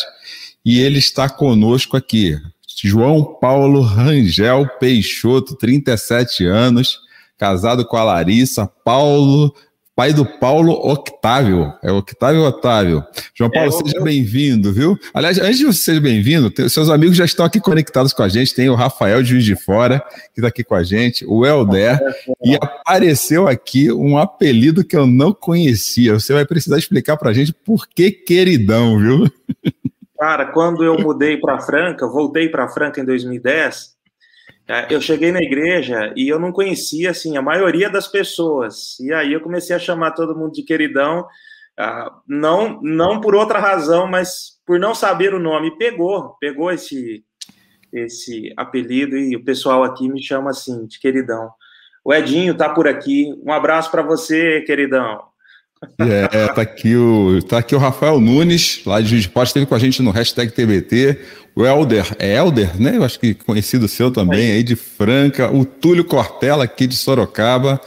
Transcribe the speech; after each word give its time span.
e 0.62 0.80
ele 0.80 0.98
está 0.98 1.30
conosco 1.30 1.96
aqui. 1.96 2.36
João 2.86 3.24
Paulo 3.24 3.80
Rangel 3.80 4.68
Peixoto, 4.78 5.56
37 5.56 6.46
anos, 6.46 7.00
casado 7.36 7.84
com 7.84 7.96
a 7.96 8.04
Larissa, 8.04 8.70
Paulo, 8.84 9.52
pai 9.96 10.12
do 10.12 10.24
Paulo 10.24 10.72
Octávio, 10.74 11.72
é 11.82 11.90
Octávio 11.90 12.42
Otávio. 12.42 13.04
João 13.34 13.50
Paulo, 13.50 13.68
é, 13.68 13.72
seja 13.72 13.96
eu... 13.96 14.04
bem-vindo, 14.04 14.72
viu? 14.72 14.96
Aliás, 15.12 15.38
antes 15.38 15.58
de 15.58 15.64
você 15.64 15.80
ser 15.80 16.00
bem-vindo, 16.00 16.52
seus 16.70 16.88
amigos 16.88 17.16
já 17.16 17.24
estão 17.24 17.44
aqui 17.44 17.58
conectados 17.58 18.12
com 18.12 18.22
a 18.22 18.28
gente, 18.28 18.54
tem 18.54 18.68
o 18.68 18.76
Rafael 18.76 19.24
de 19.24 19.30
Juiz 19.30 19.44
de 19.44 19.56
Fora, 19.56 19.98
que 20.32 20.40
está 20.40 20.46
aqui 20.46 20.62
com 20.62 20.76
a 20.76 20.84
gente, 20.84 21.24
o 21.26 21.44
Helder, 21.44 21.98
e 22.44 22.54
apareceu 22.54 23.48
aqui 23.48 23.90
um 23.90 24.16
apelido 24.16 24.84
que 24.84 24.96
eu 24.96 25.04
não 25.04 25.32
conhecia, 25.32 26.14
você 26.14 26.32
vai 26.32 26.46
precisar 26.46 26.78
explicar 26.78 27.16
para 27.16 27.30
a 27.30 27.34
gente 27.34 27.52
por 27.52 27.88
que 27.88 28.12
queridão, 28.12 29.00
viu? 29.00 29.28
Cara, 30.18 30.46
quando 30.46 30.84
eu 30.84 30.98
mudei 30.98 31.36
para 31.36 31.60
Franca, 31.60 32.06
voltei 32.08 32.48
para 32.48 32.68
Franca 32.68 33.00
em 33.00 33.04
2010, 33.04 33.96
é, 34.66 34.86
eu 34.90 35.00
cheguei 35.00 35.30
na 35.30 35.40
igreja 35.40 36.12
e 36.16 36.28
eu 36.28 36.38
não 36.40 36.52
conhecia 36.52 37.10
assim 37.10 37.36
a 37.36 37.42
maioria 37.42 37.88
das 37.88 38.08
pessoas. 38.08 38.98
E 39.00 39.12
aí 39.12 39.32
eu 39.32 39.40
comecei 39.40 39.74
a 39.76 39.78
chamar 39.78 40.10
todo 40.12 40.36
mundo 40.36 40.52
de 40.52 40.62
queridão, 40.64 41.24
ah, 41.78 42.12
não 42.26 42.80
não 42.82 43.20
por 43.20 43.34
outra 43.34 43.60
razão, 43.60 44.08
mas 44.08 44.60
por 44.66 44.78
não 44.80 44.94
saber 44.94 45.32
o 45.34 45.38
nome. 45.38 45.78
Pegou, 45.78 46.36
pegou 46.40 46.70
esse 46.70 47.24
esse 47.92 48.52
apelido 48.56 49.16
e 49.16 49.36
o 49.36 49.44
pessoal 49.44 49.84
aqui 49.84 50.08
me 50.08 50.22
chama 50.22 50.50
assim 50.50 50.86
de 50.86 50.98
queridão. 51.00 51.50
O 52.04 52.12
Edinho 52.12 52.56
tá 52.56 52.68
por 52.68 52.88
aqui. 52.88 53.32
Um 53.44 53.52
abraço 53.52 53.90
para 53.90 54.02
você, 54.02 54.62
queridão. 54.62 55.22
É, 55.98 56.48
tá 56.48 56.62
aqui 56.62 56.96
o, 56.96 57.40
tá 57.42 57.58
aqui 57.58 57.74
o 57.74 57.78
Rafael 57.78 58.20
Nunes, 58.20 58.80
lá 58.84 59.00
de 59.00 59.08
Juiz 59.08 59.22
de 59.22 59.28
Fora, 59.28 59.46
esteve 59.46 59.66
com 59.66 59.74
a 59.74 59.78
gente 59.78 60.02
no 60.02 60.10
hashtag 60.10 60.52
TBT. 60.52 61.18
O 61.54 61.64
Helder, 61.64 62.16
é 62.18 62.36
Helder, 62.36 62.80
né? 62.80 62.96
Eu 62.96 63.04
acho 63.04 63.18
que 63.18 63.34
conhecido 63.34 63.88
seu 63.88 64.10
também, 64.10 64.52
aí 64.52 64.62
de 64.62 64.76
Franca. 64.76 65.52
O 65.52 65.64
Túlio 65.64 66.04
Cortella, 66.04 66.64
aqui 66.64 66.86
de 66.86 66.96
Sorocaba. 66.96 67.80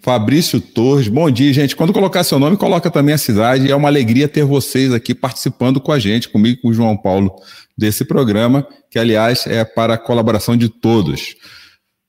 Fabrício 0.00 0.60
Torres, 0.60 1.08
bom 1.08 1.30
dia, 1.30 1.52
gente. 1.52 1.76
Quando 1.76 1.92
colocar 1.92 2.24
seu 2.24 2.38
nome, 2.38 2.56
coloca 2.56 2.90
também 2.90 3.14
a 3.14 3.18
cidade. 3.18 3.70
É 3.70 3.76
uma 3.76 3.88
alegria 3.88 4.28
ter 4.28 4.44
vocês 4.44 4.92
aqui 4.92 5.14
participando 5.14 5.80
com 5.80 5.92
a 5.92 5.98
gente, 5.98 6.28
comigo 6.28 6.58
e 6.58 6.62
com 6.62 6.68
o 6.68 6.72
João 6.72 6.96
Paulo, 6.96 7.34
desse 7.76 8.04
programa, 8.04 8.66
que, 8.90 8.98
aliás, 8.98 9.46
é 9.46 9.64
para 9.64 9.94
a 9.94 9.98
colaboração 9.98 10.56
de 10.56 10.68
todos. 10.68 11.34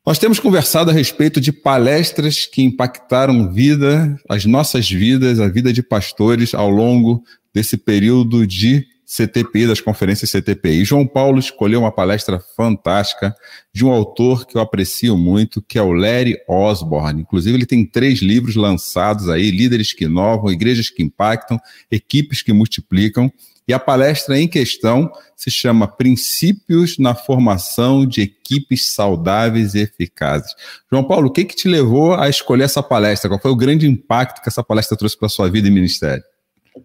Nós 0.06 0.18
temos 0.18 0.40
conversado 0.40 0.90
a 0.90 0.94
respeito 0.94 1.42
de 1.42 1.52
palestras 1.52 2.46
que 2.46 2.62
impactaram 2.62 3.52
vida, 3.52 4.20
as 4.30 4.46
nossas 4.46 4.90
vidas, 4.90 5.40
a 5.40 5.48
vida 5.48 5.74
de 5.74 5.84
pastores 5.84 6.54
ao 6.54 6.70
longo 6.70 7.24
desse 7.54 7.78
período 7.78 8.48
de 8.48 8.86
CTPI, 9.10 9.66
das 9.66 9.82
conferências 9.82 10.32
CTPI. 10.32 10.86
João 10.86 11.08
Paulo 11.08 11.40
escolheu 11.40 11.80
uma 11.80 11.92
palestra 11.92 12.40
fantástica 12.56 13.36
de 13.74 13.84
um 13.84 13.90
autor 13.90 14.46
que 14.46 14.56
eu 14.56 14.62
aprecio 14.62 15.18
muito, 15.18 15.64
que 15.64 15.80
é 15.80 15.82
o 15.82 15.92
Larry 15.92 16.38
Osborne. 16.48 17.22
Inclusive, 17.22 17.58
ele 17.58 17.66
tem 17.66 17.84
três 17.84 18.20
livros 18.20 18.56
lançados 18.56 19.28
aí: 19.28 19.50
Líderes 19.50 19.94
que 19.94 20.06
Inovam, 20.06 20.52
Igrejas 20.52 20.92
que 20.92 21.02
Impactam, 21.02 21.60
Equipes 21.92 22.44
que 22.44 22.54
Multiplicam. 22.54 23.32
E 23.68 23.74
a 23.74 23.80
palestra 23.80 24.40
em 24.40 24.48
questão 24.48 25.12
se 25.36 25.52
chama 25.52 25.88
Princípios 25.88 26.98
na 26.98 27.14
Formação 27.14 28.06
de 28.06 28.22
Equipes 28.22 28.94
Saudáveis 28.94 29.76
e 29.76 29.82
Eficazes. 29.82 30.54
João 30.92 31.04
Paulo, 31.04 31.28
o 31.28 31.32
que, 31.32 31.46
que 31.46 31.56
te 31.56 31.68
levou 31.68 32.16
a 32.16 32.30
escolher 32.30 32.64
essa 32.64 32.82
palestra? 32.82 33.30
Qual 33.30 33.40
foi 33.40 33.52
o 33.52 33.56
grande 33.56 33.88
impacto 33.88 34.42
que 34.42 34.50
essa 34.50 34.64
palestra 34.64 34.98
trouxe 34.98 35.18
para 35.18 35.28
a 35.28 35.30
sua 35.30 35.50
vida 35.50 35.68
e 35.68 35.72
ministério? 35.72 36.24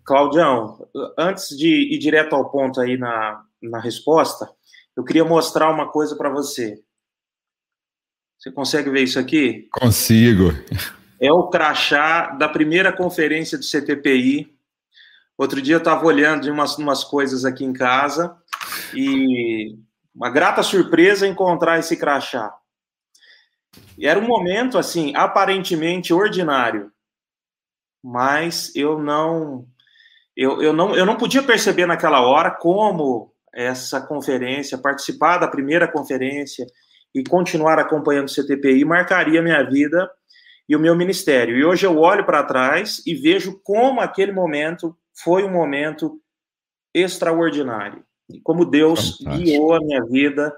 Claudião, 0.04 0.88
antes 1.18 1.56
de 1.56 1.94
ir 1.94 1.98
direto 1.98 2.34
ao 2.34 2.50
ponto 2.50 2.80
aí 2.80 2.96
na, 2.96 3.42
na 3.62 3.80
resposta, 3.80 4.50
eu 4.96 5.04
queria 5.04 5.24
mostrar 5.24 5.70
uma 5.70 5.90
coisa 5.90 6.16
para 6.16 6.30
você. 6.30 6.82
Você 8.38 8.50
consegue 8.50 8.90
ver 8.90 9.02
isso 9.02 9.18
aqui? 9.18 9.68
Consigo. 9.72 10.50
É 11.20 11.32
o 11.32 11.48
crachá 11.48 12.30
da 12.30 12.48
primeira 12.48 12.92
conferência 12.92 13.56
do 13.56 13.64
CTPI 13.64 14.54
Outro 15.36 15.60
dia 15.60 15.74
eu 15.74 15.78
estava 15.78 16.06
olhando 16.06 16.42
de 16.42 16.50
umas, 16.50 16.78
umas 16.78 17.02
coisas 17.02 17.44
aqui 17.44 17.64
em 17.64 17.72
casa 17.72 18.36
e 18.94 19.76
uma 20.14 20.30
grata 20.30 20.62
surpresa 20.62 21.26
encontrar 21.26 21.78
esse 21.78 21.96
crachá. 21.96 22.54
E 23.98 24.06
era 24.06 24.18
um 24.18 24.26
momento, 24.26 24.78
assim, 24.78 25.12
aparentemente 25.16 26.14
ordinário, 26.14 26.92
mas 28.02 28.74
eu 28.76 28.96
não, 28.96 29.66
eu, 30.36 30.60
eu 30.62 30.72
não, 30.72 30.94
eu 30.94 31.06
não 31.06 31.16
podia 31.16 31.42
perceber 31.42 31.86
naquela 31.86 32.20
hora 32.20 32.50
como 32.50 33.32
essa 33.52 34.00
conferência, 34.00 34.76
participar 34.76 35.38
da 35.38 35.48
primeira 35.48 35.86
conferência 35.86 36.66
e 37.14 37.22
continuar 37.22 37.78
acompanhando 37.78 38.28
o 38.28 38.34
CTPI 38.34 38.84
marcaria 38.84 39.42
minha 39.42 39.62
vida 39.62 40.10
e 40.68 40.74
o 40.74 40.80
meu 40.80 40.96
ministério. 40.96 41.56
E 41.56 41.64
hoje 41.64 41.86
eu 41.86 41.96
olho 41.98 42.26
para 42.26 42.42
trás 42.42 43.00
e 43.06 43.14
vejo 43.14 43.60
como 43.62 44.00
aquele 44.00 44.32
momento 44.32 44.96
foi 45.12 45.44
um 45.44 45.50
momento 45.50 46.20
extraordinário. 46.92 48.04
Como 48.42 48.64
Deus 48.64 49.18
Fantástico. 49.18 49.44
guiou 49.44 49.74
a 49.74 49.80
minha 49.80 50.04
vida. 50.04 50.52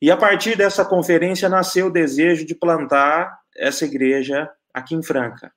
E 0.00 0.10
a 0.10 0.16
partir 0.16 0.56
dessa 0.56 0.84
conferência 0.84 1.48
nasceu 1.48 1.86
o 1.86 1.92
desejo 1.92 2.44
de 2.44 2.54
plantar 2.54 3.36
essa 3.56 3.84
igreja 3.84 4.48
aqui 4.72 4.94
em 4.94 5.02
Franca. 5.02 5.52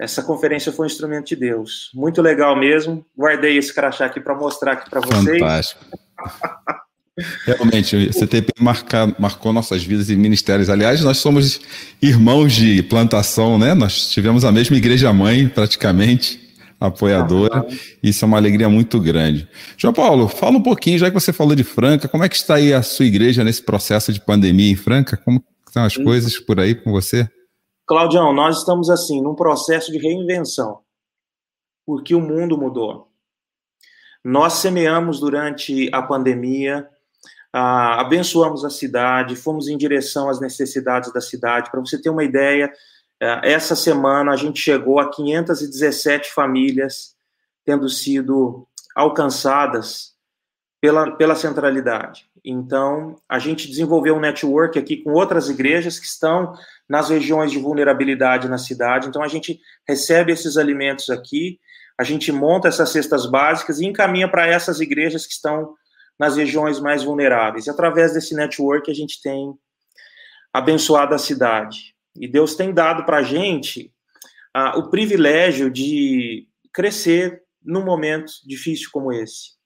Essa 0.00 0.22
conferência 0.22 0.72
foi 0.72 0.86
um 0.86 0.86
instrumento 0.86 1.26
de 1.26 1.36
Deus. 1.36 1.90
Muito 1.94 2.22
legal 2.22 2.56
mesmo. 2.56 3.04
Guardei 3.16 3.58
esse 3.58 3.72
crachá 3.72 4.06
aqui 4.06 4.18
para 4.18 4.34
mostrar 4.34 4.72
aqui 4.72 4.88
para 4.88 5.00
vocês. 5.00 5.38
Fantástico. 5.38 5.84
Realmente, 7.44 7.96
o 7.96 8.12
CTP 8.14 8.50
marca, 8.58 9.14
marcou 9.18 9.52
nossas 9.52 9.84
vidas 9.84 10.08
e 10.08 10.16
ministérios. 10.16 10.70
Aliás, 10.70 11.02
nós 11.02 11.18
somos 11.18 11.60
irmãos 12.00 12.54
de 12.54 12.82
plantação, 12.82 13.58
né? 13.58 13.74
Nós 13.74 14.10
tivemos 14.10 14.42
a 14.42 14.50
mesma 14.50 14.74
igreja 14.74 15.12
mãe, 15.12 15.46
praticamente 15.46 16.40
apoiadora. 16.80 17.66
Isso 18.02 18.24
é 18.24 18.26
uma 18.26 18.38
alegria 18.38 18.70
muito 18.70 18.98
grande. 18.98 19.46
João 19.76 19.92
Paulo, 19.92 20.28
fala 20.28 20.56
um 20.56 20.62
pouquinho, 20.62 20.98
já 20.98 21.08
que 21.10 21.14
você 21.14 21.30
falou 21.30 21.54
de 21.54 21.62
Franca, 21.62 22.08
como 22.08 22.24
é 22.24 22.28
que 22.28 22.36
está 22.36 22.54
aí 22.54 22.72
a 22.72 22.80
sua 22.80 23.04
igreja 23.04 23.44
nesse 23.44 23.62
processo 23.62 24.14
de 24.14 24.20
pandemia 24.20 24.72
em 24.72 24.76
Franca? 24.76 25.18
Como 25.18 25.44
estão 25.68 25.84
as 25.84 25.94
coisas 25.94 26.38
por 26.38 26.58
aí 26.58 26.74
com 26.74 26.90
você? 26.90 27.28
Claudião, 27.90 28.32
nós 28.32 28.58
estamos 28.58 28.88
assim, 28.88 29.20
num 29.20 29.34
processo 29.34 29.90
de 29.90 29.98
reinvenção, 29.98 30.78
porque 31.84 32.14
o 32.14 32.20
mundo 32.20 32.56
mudou. 32.56 33.08
Nós 34.24 34.52
semeamos 34.52 35.18
durante 35.18 35.90
a 35.92 36.00
pandemia, 36.00 36.88
ah, 37.52 38.00
abençoamos 38.00 38.64
a 38.64 38.70
cidade, 38.70 39.34
fomos 39.34 39.66
em 39.66 39.76
direção 39.76 40.30
às 40.30 40.40
necessidades 40.40 41.12
da 41.12 41.20
cidade. 41.20 41.68
Para 41.68 41.80
você 41.80 42.00
ter 42.00 42.10
uma 42.10 42.22
ideia, 42.22 42.72
essa 43.42 43.74
semana 43.74 44.30
a 44.30 44.36
gente 44.36 44.60
chegou 44.60 45.00
a 45.00 45.10
517 45.10 46.30
famílias 46.30 47.16
tendo 47.64 47.88
sido 47.88 48.68
alcançadas 48.94 50.14
pela, 50.80 51.10
pela 51.16 51.34
centralidade. 51.34 52.28
Então, 52.44 53.16
a 53.28 53.38
gente 53.38 53.68
desenvolveu 53.68 54.16
um 54.16 54.20
network 54.20 54.78
aqui 54.78 54.96
com 54.96 55.12
outras 55.12 55.48
igrejas 55.48 55.98
que 55.98 56.06
estão 56.06 56.54
nas 56.88 57.10
regiões 57.10 57.52
de 57.52 57.58
vulnerabilidade 57.58 58.48
na 58.48 58.56
cidade. 58.56 59.06
Então, 59.06 59.22
a 59.22 59.28
gente 59.28 59.60
recebe 59.86 60.32
esses 60.32 60.56
alimentos 60.56 61.10
aqui, 61.10 61.60
a 61.98 62.04
gente 62.04 62.32
monta 62.32 62.68
essas 62.68 62.88
cestas 62.90 63.26
básicas 63.26 63.78
e 63.78 63.86
encaminha 63.86 64.28
para 64.28 64.46
essas 64.46 64.80
igrejas 64.80 65.26
que 65.26 65.34
estão 65.34 65.74
nas 66.18 66.36
regiões 66.36 66.80
mais 66.80 67.02
vulneráveis. 67.02 67.66
E 67.66 67.70
através 67.70 68.14
desse 68.14 68.34
network, 68.34 68.90
a 68.90 68.94
gente 68.94 69.20
tem 69.22 69.52
abençoado 70.52 71.14
a 71.14 71.18
cidade. 71.18 71.94
E 72.16 72.26
Deus 72.26 72.54
tem 72.54 72.72
dado 72.72 73.04
para 73.04 73.18
a 73.18 73.22
gente 73.22 73.92
ah, 74.54 74.78
o 74.78 74.90
privilégio 74.90 75.70
de 75.70 76.46
crescer 76.72 77.42
num 77.62 77.84
momento 77.84 78.32
difícil 78.46 78.88
como 78.92 79.12
esse. 79.12 79.59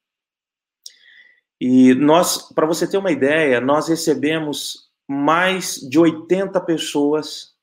E 1.61 1.95
nós, 1.95 2.51
para 2.53 2.67
você 2.67 2.87
ter 2.87 2.99
uma 2.99 3.13
ideia, 3.13 3.61
nós 3.61 3.89
recebemos 3.89 4.91
mais 5.09 5.77
de 5.77 5.99
80 5.99 6.61
pessoas 6.63 7.55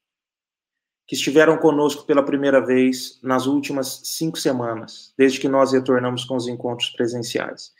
que 1.07 1.15
estiveram 1.15 1.57
conosco 1.57 2.05
pela 2.05 2.23
primeira 2.23 2.65
vez 2.65 3.19
nas 3.21 3.45
últimas 3.45 4.01
cinco 4.05 4.39
semanas, 4.39 5.13
desde 5.17 5.39
que 5.39 5.49
nós 5.49 5.73
retornamos 5.73 6.23
com 6.23 6.35
os 6.35 6.47
encontros 6.47 6.89
presenciais. 6.91 7.73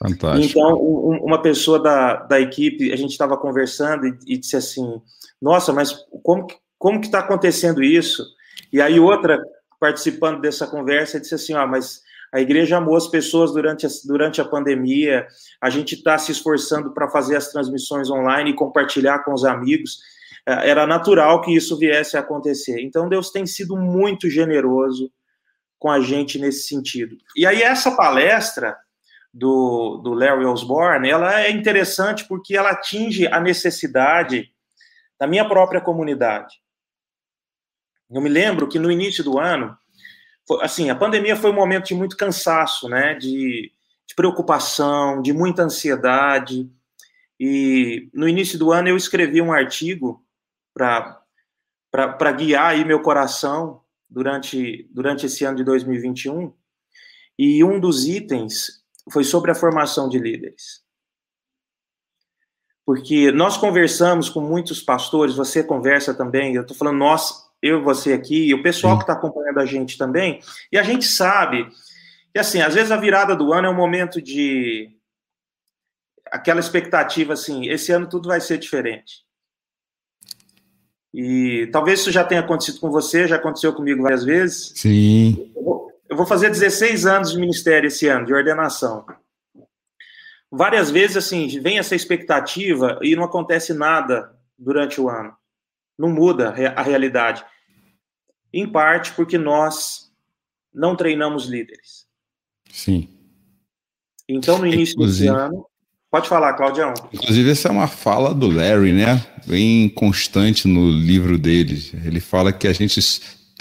Fantástico. 0.00 0.58
Então, 0.58 0.74
um, 0.82 1.18
uma 1.24 1.40
pessoa 1.40 1.80
da, 1.80 2.16
da 2.16 2.40
equipe, 2.40 2.92
a 2.92 2.96
gente 2.96 3.12
estava 3.12 3.36
conversando 3.36 4.06
e, 4.06 4.18
e, 4.26 4.36
disse 4.36 4.56
assim: 4.56 5.00
Nossa, 5.40 5.72
mas 5.72 5.92
como, 6.24 6.48
como 6.76 7.00
que 7.00 7.06
está 7.06 7.20
acontecendo 7.20 7.82
isso? 7.84 8.24
E 8.72 8.80
aí, 8.80 8.98
outra 8.98 9.40
participando 9.78 10.40
dessa 10.40 10.66
conversa 10.66 11.20
disse 11.20 11.36
assim: 11.36 11.54
Ah, 11.54 11.68
mas 11.68 12.02
a 12.32 12.40
igreja 12.40 12.78
amou 12.78 12.96
as 12.96 13.06
pessoas 13.06 13.52
durante 13.52 13.84
a, 13.84 13.88
durante 14.06 14.40
a 14.40 14.44
pandemia, 14.44 15.26
a 15.60 15.68
gente 15.68 15.94
está 15.94 16.16
se 16.16 16.32
esforçando 16.32 16.92
para 16.94 17.10
fazer 17.10 17.36
as 17.36 17.52
transmissões 17.52 18.10
online 18.10 18.50
e 18.50 18.56
compartilhar 18.56 19.18
com 19.18 19.34
os 19.34 19.44
amigos. 19.44 19.98
É, 20.46 20.70
era 20.70 20.86
natural 20.86 21.42
que 21.42 21.54
isso 21.54 21.76
viesse 21.76 22.16
a 22.16 22.20
acontecer. 22.20 22.80
Então, 22.80 23.08
Deus 23.08 23.30
tem 23.30 23.44
sido 23.44 23.76
muito 23.76 24.30
generoso 24.30 25.12
com 25.78 25.90
a 25.90 26.00
gente 26.00 26.38
nesse 26.38 26.66
sentido. 26.68 27.18
E 27.36 27.44
aí, 27.44 27.62
essa 27.62 27.90
palestra 27.94 28.76
do, 29.32 29.98
do 29.98 30.14
Larry 30.14 30.46
Osborne, 30.46 31.10
ela 31.10 31.42
é 31.42 31.50
interessante 31.50 32.26
porque 32.26 32.56
ela 32.56 32.70
atinge 32.70 33.26
a 33.26 33.40
necessidade 33.40 34.50
da 35.20 35.26
minha 35.26 35.46
própria 35.46 35.80
comunidade. 35.80 36.62
Eu 38.10 38.20
me 38.20 38.28
lembro 38.28 38.68
que 38.68 38.78
no 38.78 38.90
início 38.90 39.22
do 39.22 39.38
ano, 39.38 39.76
assim, 40.60 40.90
a 40.90 40.94
pandemia 40.94 41.36
foi 41.36 41.50
um 41.50 41.54
momento 41.54 41.86
de 41.86 41.94
muito 41.94 42.16
cansaço, 42.16 42.88
né, 42.88 43.14
de, 43.14 43.72
de 44.06 44.14
preocupação, 44.14 45.22
de 45.22 45.32
muita 45.32 45.62
ansiedade, 45.62 46.70
e 47.38 48.08
no 48.12 48.28
início 48.28 48.58
do 48.58 48.70
ano 48.70 48.88
eu 48.88 48.96
escrevi 48.96 49.40
um 49.40 49.52
artigo 49.52 50.24
para 50.72 52.32
guiar 52.32 52.70
aí 52.70 52.84
meu 52.84 53.00
coração 53.00 53.82
durante, 54.08 54.88
durante 54.92 55.26
esse 55.26 55.44
ano 55.44 55.56
de 55.56 55.64
2021, 55.64 56.52
e 57.38 57.64
um. 57.64 57.80
Dos 57.80 58.06
itens 58.06 58.84
foi 59.10 59.24
sobre 59.24 59.50
a 59.50 59.54
formação 59.54 60.08
de 60.08 60.18
líderes. 60.18 60.82
Porque 62.84 63.32
nós 63.32 63.56
conversamos 63.56 64.28
com 64.28 64.40
muitos 64.40 64.80
pastores, 64.80 65.34
você 65.34 65.62
conversa 65.64 66.14
também, 66.14 66.54
eu 66.54 66.62
estou 66.62 66.76
falando 66.76 66.98
nós, 66.98 67.41
eu 67.62 67.82
você 67.82 68.12
aqui, 68.12 68.48
e 68.48 68.54
o 68.54 68.62
pessoal 68.62 68.94
Sim. 68.94 68.98
que 68.98 69.02
está 69.04 69.12
acompanhando 69.12 69.60
a 69.60 69.66
gente 69.66 69.96
também, 69.96 70.40
e 70.70 70.76
a 70.76 70.82
gente 70.82 71.04
sabe 71.04 71.68
que, 72.32 72.38
assim, 72.38 72.60
às 72.60 72.74
vezes 72.74 72.90
a 72.90 72.96
virada 72.96 73.36
do 73.36 73.52
ano 73.52 73.68
é 73.68 73.70
um 73.70 73.76
momento 73.76 74.20
de. 74.20 74.90
aquela 76.26 76.60
expectativa, 76.60 77.34
assim, 77.34 77.68
esse 77.68 77.92
ano 77.92 78.08
tudo 78.08 78.28
vai 78.28 78.40
ser 78.40 78.58
diferente. 78.58 79.22
E 81.14 81.68
talvez 81.70 82.00
isso 82.00 82.10
já 82.10 82.24
tenha 82.24 82.40
acontecido 82.40 82.80
com 82.80 82.90
você, 82.90 83.28
já 83.28 83.36
aconteceu 83.36 83.72
comigo 83.74 84.02
várias 84.02 84.24
vezes. 84.24 84.72
Sim. 84.74 85.52
Eu 86.08 86.16
vou 86.16 86.26
fazer 86.26 86.48
16 86.48 87.06
anos 87.06 87.32
de 87.32 87.38
ministério 87.38 87.86
esse 87.86 88.08
ano, 88.08 88.26
de 88.26 88.34
ordenação. 88.34 89.04
Várias 90.50 90.90
vezes, 90.90 91.18
assim, 91.18 91.48
vem 91.60 91.78
essa 91.78 91.94
expectativa 91.94 92.98
e 93.02 93.14
não 93.14 93.24
acontece 93.24 93.72
nada 93.72 94.34
durante 94.58 95.00
o 95.00 95.08
ano. 95.08 95.34
Não 95.98 96.08
muda 96.08 96.50
a 96.76 96.82
realidade. 96.82 97.44
Em 98.52 98.70
parte 98.70 99.12
porque 99.12 99.38
nós 99.38 100.10
não 100.74 100.96
treinamos 100.96 101.46
líderes. 101.46 102.06
Sim. 102.70 103.08
Então, 104.28 104.58
no 104.58 104.66
início 104.66 104.94
Inclusive, 104.94 105.30
desse 105.30 105.44
ano. 105.44 105.66
Pode 106.10 106.28
falar, 106.28 106.52
Claudião. 106.54 106.92
Inclusive, 107.12 107.50
essa 107.50 107.68
é 107.68 107.70
uma 107.70 107.88
fala 107.88 108.34
do 108.34 108.48
Larry, 108.48 108.92
né? 108.92 109.24
Bem 109.46 109.88
constante 109.88 110.68
no 110.68 110.90
livro 110.90 111.38
dele. 111.38 111.90
Ele 112.04 112.20
fala 112.20 112.52
que 112.52 112.68
a 112.68 112.72
gente 112.72 113.00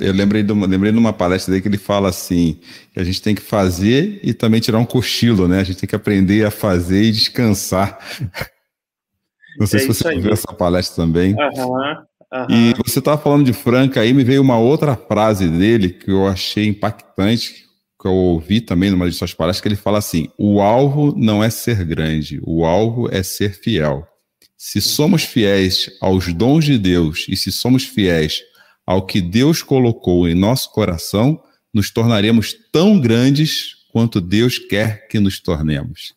eu 0.01 0.13
lembrei 0.13 0.41
de, 0.41 0.51
uma, 0.51 0.65
lembrei 0.65 0.91
de 0.91 0.97
uma 0.97 1.13
palestra 1.13 1.51
dele 1.51 1.61
que 1.61 1.67
ele 1.67 1.77
fala 1.77 2.09
assim, 2.09 2.59
que 2.91 2.99
a 2.99 3.03
gente 3.03 3.21
tem 3.21 3.35
que 3.35 3.41
fazer 3.41 4.19
e 4.23 4.33
também 4.33 4.59
tirar 4.59 4.79
um 4.79 4.85
cochilo, 4.85 5.47
né? 5.47 5.59
A 5.59 5.63
gente 5.63 5.77
tem 5.79 5.87
que 5.87 5.95
aprender 5.95 6.43
a 6.45 6.51
fazer 6.51 7.03
e 7.03 7.11
descansar. 7.11 7.99
Não 9.59 9.67
sei 9.67 9.79
é 9.79 9.81
se 9.83 9.87
você 9.87 10.15
viu 10.19 10.31
essa 10.31 10.51
palestra 10.53 11.05
também. 11.05 11.35
Uhum, 11.35 11.95
uhum. 12.33 12.45
E 12.49 12.73
você 12.85 12.99
estava 12.99 13.21
falando 13.21 13.45
de 13.45 13.53
Franca 13.53 14.01
aí, 14.01 14.13
me 14.13 14.23
veio 14.23 14.41
uma 14.41 14.57
outra 14.57 14.95
frase 14.95 15.47
dele 15.47 15.89
que 15.89 16.11
eu 16.11 16.27
achei 16.27 16.67
impactante, 16.67 17.65
que 17.99 18.07
eu 18.07 18.13
ouvi 18.13 18.61
também 18.61 18.89
numa 18.89 19.09
de 19.09 19.15
suas 19.15 19.33
palestras, 19.33 19.61
que 19.61 19.67
ele 19.67 19.75
fala 19.75 19.99
assim: 19.99 20.29
o 20.37 20.61
alvo 20.61 21.13
não 21.17 21.43
é 21.43 21.49
ser 21.49 21.83
grande, 21.85 22.39
o 22.43 22.65
alvo 22.65 23.09
é 23.11 23.21
ser 23.23 23.53
fiel. 23.53 24.07
Se 24.57 24.79
somos 24.79 25.23
fiéis 25.23 25.89
aos 25.99 26.31
dons 26.33 26.65
de 26.65 26.77
Deus 26.77 27.25
e 27.27 27.35
se 27.35 27.51
somos 27.51 27.83
fiéis 27.83 28.41
ao 28.85 29.05
que 29.05 29.21
Deus 29.21 29.63
colocou 29.63 30.27
em 30.27 30.35
nosso 30.35 30.71
coração, 30.71 31.41
nos 31.73 31.89
tornaremos 31.89 32.53
tão 32.71 32.99
grandes 32.99 33.75
quanto 33.91 34.21
Deus 34.21 34.57
quer 34.57 35.07
que 35.07 35.19
nos 35.19 35.39
tornemos. 35.39 36.13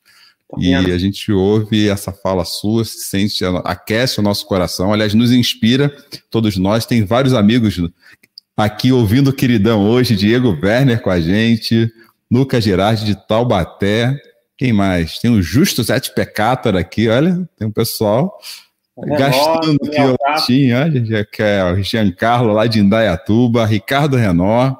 Tá 0.50 0.56
e 0.60 0.74
a 0.74 0.98
gente 0.98 1.32
ouve 1.32 1.88
essa 1.88 2.12
fala 2.12 2.44
sua, 2.44 2.84
se 2.84 3.00
sente, 3.06 3.44
aquece 3.64 4.20
o 4.20 4.22
nosso 4.22 4.46
coração, 4.46 4.92
aliás, 4.92 5.14
nos 5.14 5.32
inspira, 5.32 5.94
todos 6.30 6.56
nós. 6.56 6.86
Tem 6.86 7.04
vários 7.04 7.34
amigos 7.34 7.80
aqui 8.56 8.92
ouvindo 8.92 9.30
o 9.30 9.32
queridão 9.32 9.88
hoje, 9.88 10.16
Diego 10.16 10.58
Werner 10.62 11.00
com 11.00 11.10
a 11.10 11.20
gente, 11.20 11.90
Lucas 12.30 12.64
Girardi 12.64 13.04
de 13.04 13.26
Taubaté. 13.26 14.16
Quem 14.56 14.72
mais? 14.72 15.18
Tem 15.18 15.30
o 15.30 15.42
Justo 15.42 15.82
Zete 15.82 16.14
Pecator 16.14 16.76
aqui, 16.76 17.08
olha, 17.08 17.48
tem 17.58 17.66
um 17.66 17.72
pessoal 17.72 18.38
Gastando 18.96 19.76
aqui 19.84 20.00
o 20.00 20.16
latim, 20.22 20.72
olha, 20.72 21.24
que 21.24 21.42
é 21.42 21.64
o 21.64 21.82
Giancarlo 21.82 22.52
lá 22.52 22.66
de 22.66 22.78
Indaiatuba, 22.78 23.66
Ricardo 23.66 24.16
Renó, 24.16 24.76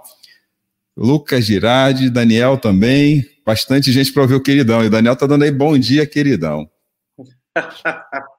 Lucas 0.96 1.44
Girardi, 1.44 2.08
Daniel 2.08 2.56
também, 2.56 3.24
bastante 3.44 3.90
gente 3.90 4.12
para 4.12 4.22
ouvir 4.22 4.34
o 4.34 4.42
queridão. 4.42 4.82
E 4.82 4.86
o 4.86 4.90
Daniel 4.90 5.16
tá 5.16 5.26
dando 5.26 5.42
aí 5.42 5.50
bom 5.50 5.76
dia, 5.76 6.06
queridão. 6.06 6.68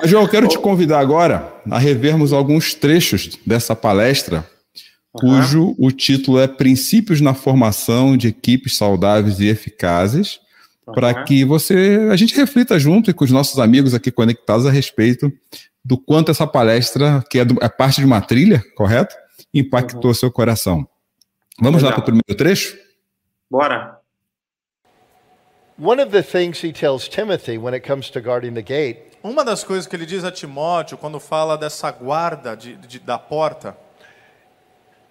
Mas, 0.00 0.10
João, 0.10 0.22
eu 0.24 0.28
quero 0.28 0.48
te 0.48 0.58
convidar 0.58 1.00
agora 1.00 1.52
a 1.70 1.78
revermos 1.78 2.32
alguns 2.32 2.74
trechos 2.74 3.38
dessa 3.46 3.74
palestra, 3.74 4.46
cujo 5.12 5.74
o 5.78 5.90
título 5.90 6.38
é 6.38 6.46
Princípios 6.46 7.20
na 7.20 7.32
Formação 7.32 8.16
de 8.16 8.28
Equipes 8.28 8.76
Saudáveis 8.76 9.40
e 9.40 9.46
Eficazes, 9.46 10.40
para 10.94 11.24
que 11.24 11.44
você 11.44 12.08
a 12.10 12.16
gente 12.16 12.36
reflita 12.36 12.78
junto 12.78 13.10
e 13.10 13.14
com 13.14 13.24
os 13.24 13.30
nossos 13.30 13.58
amigos 13.58 13.94
aqui 13.94 14.10
conectados 14.10 14.66
a 14.66 14.70
respeito 14.70 15.32
do 15.84 15.96
quanto 15.96 16.30
essa 16.30 16.46
palestra, 16.46 17.24
que 17.30 17.38
é, 17.38 17.44
do, 17.44 17.56
é 17.62 17.68
parte 17.68 18.00
de 18.00 18.06
uma 18.06 18.20
trilha, 18.20 18.62
correto? 18.76 19.14
Impactou 19.54 20.10
uhum. 20.10 20.14
seu 20.14 20.30
coração. 20.30 20.86
Vamos 21.60 21.82
Legal. 21.82 21.90
lá 21.90 21.94
para 21.94 22.00
o 22.02 22.04
primeiro 22.04 22.36
trecho? 22.36 22.78
Bora. 23.50 24.00
One 25.78 26.02
of 26.02 26.10
the 26.10 26.22
things 26.22 26.62
he 26.62 26.72
tells 26.72 27.08
Timothy 27.08 27.58
when 27.58 27.74
it 27.74 27.86
comes 27.86 28.10
to 28.10 28.20
guarding 28.20 28.54
the 28.54 28.62
gate. 28.62 29.18
Uma 29.22 29.44
das 29.44 29.64
coisas 29.64 29.86
que 29.86 29.96
ele 29.96 30.06
diz 30.06 30.24
a 30.24 30.30
Timóteo 30.30 30.96
quando 30.96 31.20
fala 31.20 31.56
dessa 31.56 31.90
guarda 31.90 32.56
de, 32.56 32.76
de, 32.76 32.98
da 32.98 33.18
porta 33.18 33.76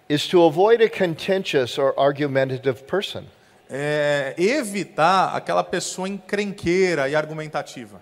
is 0.08 0.26
to 0.26 0.42
avoid 0.44 0.82
a 0.82 0.88
contentious 0.88 1.78
or 1.78 1.94
argumentative 1.98 2.84
person 2.84 3.24
é, 3.68 4.34
evitar 4.38 5.34
aquela 5.34 5.64
pessoa 5.64 6.08
encrenqueira 6.08 7.08
e 7.08 7.16
argumentativa. 7.16 8.00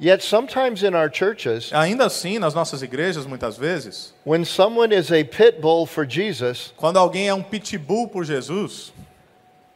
Yet 0.00 0.22
sometimes 0.22 0.82
in 0.82 0.94
our 0.94 1.08
churches, 1.08 1.72
ainda 1.72 2.06
assim 2.06 2.38
nas 2.38 2.52
nossas 2.52 2.82
igrejas 2.82 3.26
muitas 3.26 3.56
vezes, 3.56 4.12
when 4.24 4.44
someone 4.44 4.92
is 4.92 5.12
a 5.12 5.22
pit 5.24 5.60
bull 5.60 5.86
for 5.86 6.04
Jesus, 6.04 6.72
quando 6.76 6.98
alguém 6.98 7.28
é 7.28 7.34
um 7.34 7.42
pitbull 7.42 8.08
por 8.08 8.24
Jesus, 8.24 8.92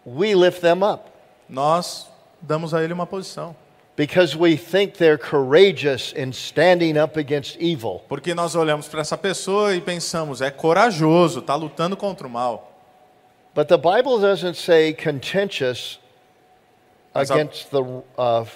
we 0.04 0.34
lift 0.34 0.60
them 0.60 0.82
up. 0.82 1.08
Nós 1.48 2.06
damos 2.42 2.74
a 2.74 2.82
ele 2.82 2.92
uma 2.92 3.06
posição. 3.06 3.54
because 3.96 4.36
we 4.36 4.56
think 4.56 4.94
they're 4.96 5.18
courageous 5.18 6.12
in 6.12 6.32
standing 6.32 6.96
up 6.96 7.16
against 7.16 7.56
evil. 7.60 8.04
Porque 8.08 8.32
nós 8.32 8.54
olhamos 8.54 8.86
para 8.88 9.00
essa 9.00 9.16
pessoa 9.18 9.74
e 9.74 9.80
pensamos, 9.80 10.40
é 10.40 10.50
corajoso, 10.52 11.40
está 11.40 11.56
lutando 11.56 11.96
contra 11.96 12.26
o 12.26 12.30
mal. 12.30 12.72
But 13.54 13.66
the 13.68 13.76
Bible 13.76 14.20
doesn't 14.20 14.54
say 14.56 14.92
contentious 14.94 15.98
Mas 17.14 17.30
a- 17.30 17.34
against 17.34 17.70
the. 17.70 17.82
Uh, 17.82 18.46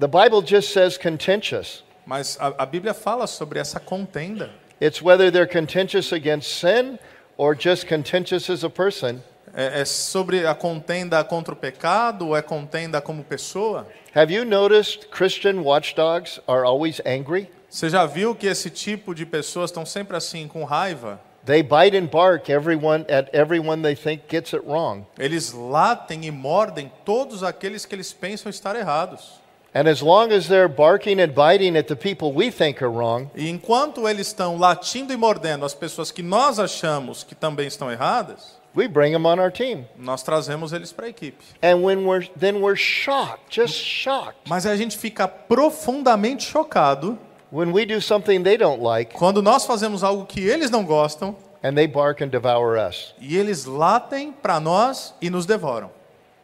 the 0.00 0.08
Bible 0.08 0.40
just 0.40 0.72
says 0.72 0.96
contentious. 0.96 1.82
Mas 2.06 2.38
a, 2.40 2.48
a 2.62 2.66
Bíblia 2.66 2.94
fala 2.94 3.26
sobre 3.26 3.60
essa 3.60 3.78
contenda. 3.78 4.50
It's 4.80 5.02
whether 5.02 5.30
they're 5.30 5.46
contentious 5.46 6.10
against 6.10 6.58
sin 6.58 6.98
or 7.36 7.54
just 7.54 7.86
contentious 7.86 8.48
as 8.48 8.64
a 8.64 8.70
person. 8.70 9.22
É, 9.54 9.82
é 9.82 9.84
sobre 9.84 10.46
a 10.46 10.54
contenda 10.54 11.22
contra 11.22 11.52
o 11.52 11.56
pecado 11.56 12.28
ou 12.28 12.36
é 12.36 12.40
contenda 12.40 13.00
como 13.00 13.22
pessoa? 13.22 13.86
Have 14.14 14.32
you 14.32 14.44
noticed 14.44 15.10
Christian 15.10 15.62
watchdogs 15.62 16.40
are 16.48 16.64
always 16.64 17.00
angry? 17.04 17.50
Você 17.68 17.90
já 17.90 18.06
viu 18.06 18.34
que 18.34 18.46
esse 18.46 18.70
tipo 18.70 19.14
de 19.14 19.26
pessoas 19.26 19.70
estão 19.70 19.84
sempre 19.84 20.16
assim, 20.16 20.48
com 20.48 20.64
raiva? 20.64 21.20
They 21.44 21.62
bite 21.62 21.96
and 21.96 22.06
bark 22.06 22.50
everyone 22.50 23.04
at 23.08 23.28
everyone 23.34 23.82
they 23.82 23.94
think 23.94 24.24
gets 24.28 24.54
it 24.54 24.64
wrong. 24.66 25.04
Eles 25.18 25.52
latem 25.52 26.24
e 26.24 26.30
mordem 26.30 26.90
todos 27.04 27.42
aqueles 27.42 27.84
que 27.84 27.94
eles 27.94 28.12
pensam 28.12 28.48
estar 28.48 28.74
errados. 28.76 29.40
And 29.72 29.88
as 29.88 30.02
long 30.02 30.32
as 30.32 30.48
they're 30.48 30.68
barking 30.68 31.20
and 31.20 31.32
biting 31.32 31.76
at 31.76 31.86
the 31.86 31.94
people 31.94 32.32
we 32.32 32.50
think 32.50 32.82
are 32.82 32.90
wrong, 32.90 33.30
E 33.36 33.48
enquanto 33.48 34.08
eles 34.08 34.26
estão 34.26 34.58
latindo 34.58 35.12
e 35.12 35.16
mordendo 35.16 35.64
as 35.64 35.74
pessoas 35.74 36.10
que 36.10 36.22
nós 36.22 36.58
achamos 36.58 37.22
que 37.22 37.34
também 37.36 37.68
estão 37.68 37.88
erradas, 37.90 38.58
we 38.74 38.88
bring 38.88 39.12
them 39.12 39.26
on 39.26 39.38
our 39.40 39.50
team. 39.50 39.84
nós 39.96 40.22
trazemos 40.24 40.72
eles 40.72 40.92
para 40.92 41.06
a 41.06 41.08
equipe. 41.08 41.38
And 41.62 41.82
when 41.84 42.04
we're 42.04 42.28
then 42.36 42.56
we're 42.60 42.76
shocked, 42.76 43.44
just 43.48 43.74
shocked, 43.74 44.40
Mas 44.48 44.66
a 44.66 44.76
gente 44.76 44.98
fica 44.98 45.28
profundamente 45.28 46.44
chocado 46.44 47.16
when 47.52 47.72
we 47.72 47.84
do 47.86 48.00
something 48.00 48.42
they 48.42 48.56
don't 48.56 48.82
like 48.82 49.14
quando 49.14 49.40
nós 49.42 49.64
fazemos 49.66 50.02
algo 50.02 50.24
que 50.26 50.40
eles 50.40 50.70
não 50.70 50.84
gostam 50.84 51.36
and 51.62 51.74
they 51.74 51.86
bark 51.86 52.22
and 52.24 52.28
devour 52.28 52.76
us. 52.78 53.14
e 53.20 53.36
eles 53.36 53.66
latem 53.66 54.32
para 54.32 54.58
nós 54.58 55.14
e 55.20 55.30
nos 55.30 55.46
devoram. 55.46 55.90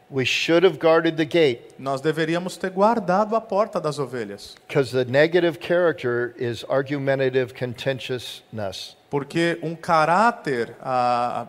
We 0.08 0.24
should 0.24 0.64
have 0.64 0.78
guarded 0.78 1.16
the 1.16 1.24
gate 1.24 1.74
Nós 1.78 2.00
deveríamos 2.00 2.56
ter 2.56 2.70
guardado 2.70 3.34
a 3.34 3.40
porta 3.40 3.80
das 3.80 3.98
ovelhas, 3.98 4.54
because 4.66 4.92
the 4.92 5.04
negative 5.04 5.58
character 5.58 6.34
is 6.38 6.64
argumentative 6.68 7.54
contentiousness. 7.54 8.96
porque 9.10 9.58
um 9.62 9.74
caráter 9.74 10.76
ah, 10.80 11.48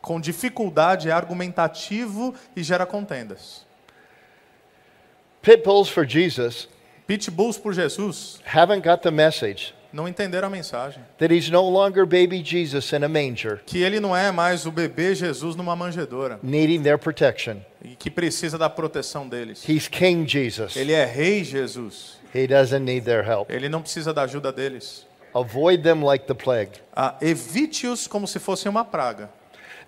com 0.00 0.20
dificuldade 0.20 1.08
é 1.08 1.12
argumentativo 1.12 2.34
e 2.54 2.62
gera 2.62 2.86
contendas. 2.86 3.66
Pit 5.42 5.64
bulls 5.64 5.88
for 5.88 6.04
Jesus 6.06 6.68
Pitbulls 7.10 7.58
por 7.58 7.72
Jesus 7.72 8.40
haven't 8.44 8.84
got 8.84 9.02
the 9.02 9.10
message 9.10 9.74
não 9.92 10.06
entenderam 10.08 10.48
a 10.48 10.50
mensagem. 10.50 11.02
that 11.18 11.32
he's 11.34 11.50
no 11.50 11.62
longer 11.68 12.04
baby 12.06 12.42
Jesus 12.44 12.92
in 12.92 13.04
a 13.04 13.08
manger, 13.08 13.60
Que 13.66 13.82
ele 13.82 14.00
não 14.00 14.16
é 14.16 14.30
mais 14.30 14.66
o 14.66 14.70
bebê 14.72 15.14
Jesus 15.14 15.56
numa 15.56 15.74
manjedoura 15.76 16.38
needing 16.42 16.82
their 16.82 16.98
protection. 16.98 17.56
e 17.82 17.96
que 17.96 18.10
precisa 18.10 18.56
da 18.58 18.68
proteção 18.70 19.28
deles. 19.28 19.66
He's 19.68 19.88
King 19.88 20.26
Jesus. 20.28 20.76
Ele 20.76 20.92
é 20.92 21.04
rei 21.04 21.42
Jesus. 21.44 22.18
He 22.34 22.46
doesn't 22.46 22.84
need 22.84 23.04
their 23.04 23.24
help. 23.28 23.50
Ele 23.50 23.68
não 23.68 23.82
precisa 23.82 24.12
da 24.14 24.22
ajuda 24.22 24.52
deles. 24.52 25.06
Avoid 25.34 25.82
them 25.82 26.04
like 26.04 26.26
the 26.26 26.34
plague. 26.34 26.72
Ah, 26.94 27.14
Evite-os 27.20 28.06
como 28.06 28.26
se 28.26 28.38
fossem 28.38 28.68
uma 28.70 28.84
praga. 28.84 29.30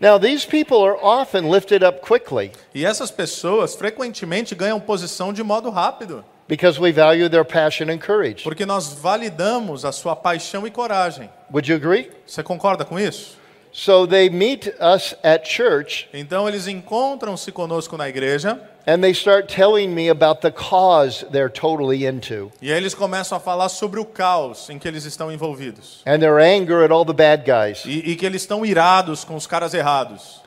Now, 0.00 0.18
these 0.18 0.44
people 0.44 0.78
are 0.78 0.96
often 1.00 1.48
lifted 1.50 1.84
up 1.84 2.00
quickly 2.00 2.50
E 2.74 2.84
essas 2.84 3.10
pessoas 3.12 3.76
frequentemente 3.76 4.52
ganham 4.54 4.80
posição 4.80 5.32
de 5.32 5.42
modo 5.44 5.70
rápido, 5.70 6.24
because 6.48 6.80
we 6.80 6.92
value 6.92 7.28
their 7.28 7.44
passion 7.44 7.88
and 7.90 7.98
courage. 7.98 8.42
porque 8.42 8.66
nós 8.66 8.92
validamos 8.92 9.84
a 9.84 9.92
sua 9.92 10.14
paixão 10.16 10.66
e 10.66 10.70
coragem. 10.70 11.30
Would 11.52 11.70
you 11.70 11.76
agree? 11.76 12.10
Você 12.26 12.42
concorda 12.42 12.84
com 12.84 12.98
isso? 12.98 13.40
So 13.74 14.06
they 14.06 14.28
meet 14.28 14.66
us 14.78 15.14
at 15.24 15.46
church 15.48 16.06
Então 16.12 16.46
eles 16.46 16.66
encontram-se 16.66 17.50
conosco 17.50 17.96
na 17.96 18.06
igreja 18.06 18.60
and 18.86 19.00
they 19.00 19.12
start 19.12 19.46
telling 19.48 19.88
me 19.88 20.10
about 20.10 20.42
the 20.42 20.50
cause 20.50 21.24
they're 21.30 21.48
totally 21.48 22.04
into 22.04 22.52
e 22.60 22.70
aí 22.70 22.76
eles 22.76 22.92
começam 22.94 23.38
a 23.38 23.40
falar 23.40 23.70
sobre 23.70 23.98
o 23.98 24.04
caos 24.04 24.68
em 24.68 24.78
que 24.78 24.86
eles 24.86 25.06
estão 25.06 25.32
envolvidos 25.32 26.02
and 26.04 26.18
their 26.18 26.36
anger 26.36 26.84
at 26.84 26.90
all 26.90 27.06
the 27.06 27.14
bad 27.14 27.44
guys. 27.50 27.82
e, 27.86 28.10
e 28.10 28.16
que 28.16 28.26
eles 28.26 28.42
estão 28.42 28.66
irados 28.66 29.24
com 29.24 29.36
os 29.36 29.46
caras 29.46 29.72
errados. 29.72 30.41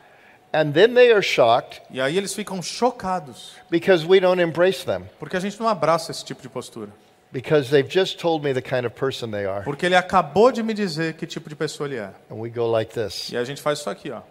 And 0.55 0.71
then 0.71 0.93
they 0.93 1.11
are 1.11 1.21
shocked 1.21 1.81
E 1.91 1.99
aí 1.99 2.17
eles 2.17 2.33
ficam 2.33 2.61
chocados 2.61 3.51
because 3.69 4.05
we 4.05 4.21
don't 4.21 4.41
embrace 4.41 4.85
them 4.85 5.03
porque 5.19 5.35
a 5.35 5.39
gente 5.39 5.59
não 5.59 5.67
abraça 5.67 6.11
esse 6.11 6.23
tipo 6.23 6.41
de 6.41 6.47
postura. 6.47 6.89
because 7.31 7.69
they've 7.69 7.89
just 7.89 8.17
told 8.17 8.41
me 8.45 8.53
the 8.53 8.61
kind 8.61 8.85
of 8.85 8.95
person 8.95 9.29
they 9.29 9.45
are. 9.45 9.63
Porque 9.65 9.85
ele 9.85 9.95
acabou 9.95 10.53
de 10.53 10.63
me 10.63 10.73
dizer 10.73 11.15
que 11.15 11.27
tipo 11.27 11.49
de 11.49 11.55
pessoa 11.55 11.87
ele 11.89 11.97
é. 11.97 12.11
And 12.31 12.35
we 12.35 12.49
go 12.49 12.65
like 12.71 12.93
this. 12.93 13.29
E 13.29 13.35
a 13.35 13.43
gente 13.43 13.61
faz 13.61 13.79
isso 13.79 13.89
aqui, 13.89 14.09
ó. 14.09 14.21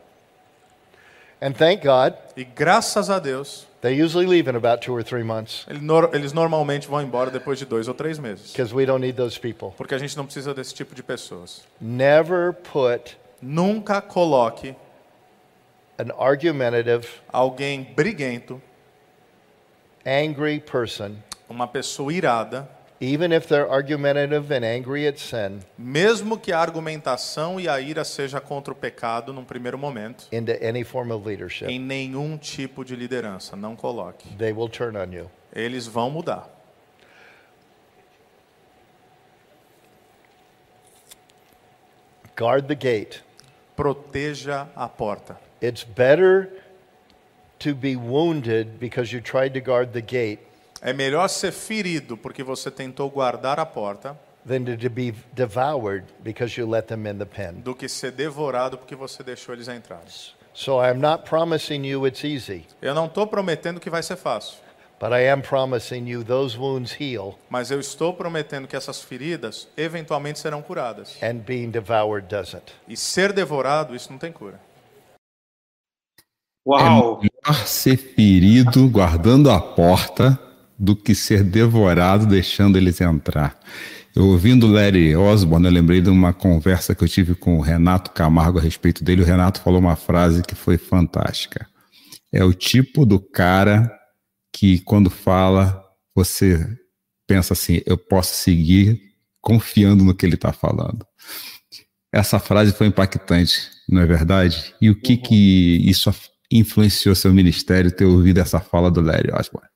And 1.42 1.52
thank 1.52 1.82
God, 1.82 2.14
E 2.34 2.44
graças 2.44 3.10
a 3.10 3.18
Deus, 3.18 3.66
they 3.82 4.02
usually 4.02 4.26
leave 4.26 4.48
in 4.48 4.56
about 4.56 4.80
two 4.82 4.94
or 4.94 5.02
three 5.04 5.22
months 5.22 5.66
eles 6.14 6.32
normalmente 6.32 6.88
vão 6.88 7.02
embora 7.02 7.30
depois 7.30 7.58
de 7.58 7.66
dois 7.66 7.86
ou 7.86 7.92
três 7.92 8.18
meses. 8.18 8.52
because 8.52 8.74
we 8.74 8.86
don't 8.86 9.04
need 9.04 9.18
those 9.18 9.38
people. 9.38 9.72
Porque 9.76 9.94
a 9.94 9.98
gente 9.98 10.16
não 10.16 10.24
precisa 10.24 10.54
desse 10.54 10.72
tipo 10.72 10.94
de 10.94 11.02
pessoas. 11.02 11.62
Never 11.78 12.54
put 12.54 13.18
Nunca 13.42 14.00
coloque 14.00 14.74
an 15.98 16.10
argumentative, 16.18 17.06
alguém 17.32 17.84
briguento, 17.94 18.60
angry 20.04 20.60
person, 20.60 21.16
uma 21.48 21.66
pessoa 21.66 22.12
irada, 22.12 22.68
even 23.00 23.32
if 23.32 23.46
they're 23.48 23.70
argumentative 23.70 24.50
and 24.52 24.64
angry 24.64 25.06
at 25.06 25.18
sin, 25.18 25.60
mesmo 25.78 26.38
que 26.38 26.52
a 26.52 26.58
argumentação 26.58 27.60
e 27.60 27.68
a 27.68 27.80
ira 27.80 28.04
seja 28.04 28.40
contra 28.40 28.72
o 28.72 28.76
pecado 28.76 29.32
num 29.32 29.44
primeiro 29.44 29.78
momento, 29.78 30.26
into 30.32 30.52
any 30.66 30.82
form 30.84 31.12
of 31.12 31.26
leadership. 31.26 31.68
em 31.68 31.78
nenhum 31.78 32.36
tipo 32.38 32.84
de 32.84 32.96
liderança. 32.96 33.56
Não 33.56 33.76
coloque. 33.76 34.28
They 34.36 34.52
will 34.52 34.68
turn 34.68 34.96
on 34.96 35.12
you. 35.12 35.30
Eles 35.54 35.86
vão 35.86 36.10
mudar. 36.10 36.48
Guard 42.36 42.66
the 42.66 42.74
gate. 42.74 43.22
Proteja 43.76 44.68
a 44.74 44.88
porta. 44.88 45.36
It's 45.64 45.84
better 45.84 46.48
to 47.60 47.74
be 47.74 47.96
wounded 47.96 48.78
because 48.78 49.12
you 49.14 49.20
tried 49.22 49.54
to 49.54 49.60
guard 49.60 49.92
the 49.92 50.00
gate 50.02 50.40
É 50.82 50.92
melhor 50.92 51.28
ser 51.28 51.50
ferido 51.52 52.16
porque 52.16 52.42
você 52.42 52.70
tentou 52.70 53.08
guardar 53.10 53.58
a 53.58 53.64
porta 53.64 54.14
than 54.46 54.64
to, 54.64 54.76
to 54.76 54.90
be 54.90 55.14
devoured 55.32 56.04
because 56.22 56.60
you 56.60 56.68
let 56.68 56.86
them 56.88 57.06
in 57.06 57.16
the 57.18 57.24
pen. 57.24 57.62
do 57.62 57.74
que 57.74 57.88
ser 57.88 58.10
devorado 58.12 58.76
porque 58.76 58.94
você 58.94 59.22
deixou 59.22 59.54
eles 59.54 59.68
entrarem. 59.68 60.04
So 60.52 60.78
I'm 60.84 60.98
not 61.00 61.24
promising 61.28 61.84
you 61.86 62.06
it's 62.06 62.22
easy, 62.24 62.66
Eu 62.82 62.94
não 62.94 63.06
estou 63.06 63.26
prometendo 63.26 63.80
que 63.80 63.88
vai 63.88 64.02
ser 64.02 64.16
fácil, 64.16 64.58
but 65.00 65.10
I 65.12 65.26
am 65.30 65.40
promising 65.40 66.06
you 66.06 66.22
those 66.22 66.58
wounds 66.58 66.94
heal 67.00 67.38
mas 67.48 67.70
eu 67.70 67.80
estou 67.80 68.12
prometendo 68.12 68.68
que 68.68 68.76
essas 68.76 69.00
feridas 69.02 69.66
eventualmente 69.78 70.38
serão 70.38 70.60
curadas. 70.60 71.16
and 71.22 71.36
being 71.46 71.70
devoured 71.70 72.26
doesn't. 72.28 72.74
E 72.86 72.94
ser 72.96 73.32
devorado, 73.32 73.96
isso 73.96 74.10
não 74.12 74.18
tem 74.18 74.30
cura. 74.30 74.60
Uau! 76.66 77.20
Melhor 77.20 77.66
ser 77.66 77.96
ferido 77.96 78.88
guardando 78.88 79.50
a 79.50 79.60
porta 79.60 80.38
do 80.78 80.96
que 80.96 81.14
ser 81.14 81.42
devorado 81.42 82.26
deixando 82.26 82.76
eles 82.76 83.00
entrar. 83.00 83.58
Eu 84.14 84.28
ouvindo 84.28 84.66
Larry 84.66 85.16
Osborne, 85.16 85.66
eu 85.66 85.72
lembrei 85.72 86.00
de 86.00 86.08
uma 86.08 86.32
conversa 86.32 86.94
que 86.94 87.02
eu 87.02 87.08
tive 87.08 87.34
com 87.34 87.58
o 87.58 87.60
Renato 87.60 88.12
Camargo 88.12 88.58
a 88.58 88.62
respeito 88.62 89.02
dele. 89.02 89.22
O 89.22 89.26
Renato 89.26 89.60
falou 89.60 89.80
uma 89.80 89.96
frase 89.96 90.42
que 90.42 90.54
foi 90.54 90.78
fantástica. 90.78 91.66
É 92.32 92.44
o 92.44 92.52
tipo 92.52 93.04
do 93.04 93.18
cara 93.18 93.92
que 94.52 94.78
quando 94.80 95.10
fala, 95.10 95.82
você 96.14 96.64
pensa 97.26 97.54
assim, 97.54 97.82
eu 97.84 97.98
posso 97.98 98.34
seguir 98.36 99.00
confiando 99.40 100.04
no 100.04 100.14
que 100.14 100.24
ele 100.24 100.36
está 100.36 100.52
falando. 100.52 101.04
Essa 102.12 102.38
frase 102.38 102.72
foi 102.72 102.86
impactante, 102.86 103.68
não 103.88 104.00
é 104.00 104.06
verdade? 104.06 104.72
E 104.80 104.88
o 104.88 104.94
que 104.94 105.16
que 105.16 105.88
isso 105.88 106.08
influenciou 106.50 107.14
seu 107.14 107.32
ministério 107.32 107.94
ter 107.94 108.04
ouvido 108.04 108.40
essa 108.40 108.60
fala 108.60 108.90
do 108.90 109.00
Larry 109.00 109.32
Osborne? 109.32 109.68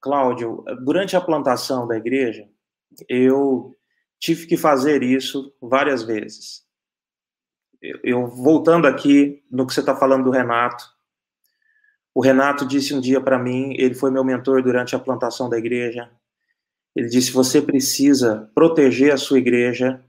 Cláudio, 0.00 0.64
durante 0.84 1.16
a 1.16 1.20
plantação 1.20 1.86
da 1.86 1.96
igreja, 1.96 2.48
eu 3.08 3.76
tive 4.18 4.46
que 4.46 4.56
fazer 4.56 5.02
isso 5.02 5.54
várias 5.60 6.02
vezes. 6.02 6.62
Eu, 7.80 8.00
eu 8.02 8.26
voltando 8.26 8.86
aqui 8.86 9.42
no 9.50 9.66
que 9.66 9.72
você 9.72 9.80
está 9.80 9.96
falando 9.96 10.24
do 10.24 10.30
Renato, 10.30 10.84
o 12.14 12.20
Renato 12.20 12.66
disse 12.66 12.94
um 12.94 13.00
dia 13.00 13.20
para 13.20 13.38
mim, 13.38 13.74
ele 13.78 13.94
foi 13.94 14.10
meu 14.10 14.22
mentor 14.22 14.62
durante 14.62 14.94
a 14.94 14.98
plantação 14.98 15.48
da 15.48 15.56
igreja. 15.56 16.10
Ele 16.94 17.08
disse: 17.08 17.32
você 17.32 17.62
precisa 17.62 18.50
proteger 18.54 19.12
a 19.12 19.16
sua 19.16 19.38
igreja 19.38 20.04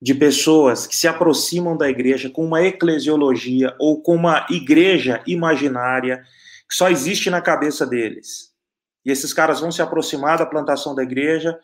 de 0.00 0.14
pessoas 0.14 0.86
que 0.86 0.96
se 0.96 1.06
aproximam 1.06 1.76
da 1.76 1.88
igreja 1.88 2.30
com 2.30 2.44
uma 2.44 2.62
eclesiologia 2.62 3.74
ou 3.78 4.02
com 4.02 4.14
uma 4.14 4.46
igreja 4.48 5.22
imaginária 5.26 6.22
que 6.68 6.74
só 6.74 6.88
existe 6.88 7.28
na 7.28 7.42
cabeça 7.42 7.86
deles. 7.86 8.50
E 9.04 9.10
esses 9.10 9.32
caras 9.32 9.60
vão 9.60 9.70
se 9.70 9.82
aproximar 9.82 10.38
da 10.38 10.46
plantação 10.46 10.94
da 10.94 11.02
igreja, 11.02 11.58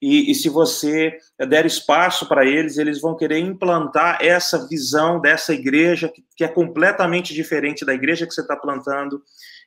e, 0.00 0.30
e 0.30 0.34
se 0.34 0.48
você 0.48 1.16
der 1.48 1.64
espaço 1.64 2.28
para 2.28 2.44
eles, 2.44 2.76
eles 2.76 3.00
vão 3.00 3.16
querer 3.16 3.38
implantar 3.38 4.18
essa 4.20 4.68
visão 4.68 5.20
dessa 5.20 5.54
igreja, 5.54 6.08
que, 6.08 6.22
que 6.36 6.44
é 6.44 6.48
completamente 6.48 7.32
diferente 7.32 7.84
da 7.84 7.94
igreja 7.94 8.26
que 8.26 8.34
você 8.34 8.42
está 8.42 8.54
plantando, 8.56 9.22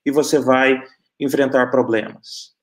e 0.06 0.12
você 0.12 0.39
vai 0.39 0.82
enfrentar 1.20 1.72
problemas. 1.72 2.54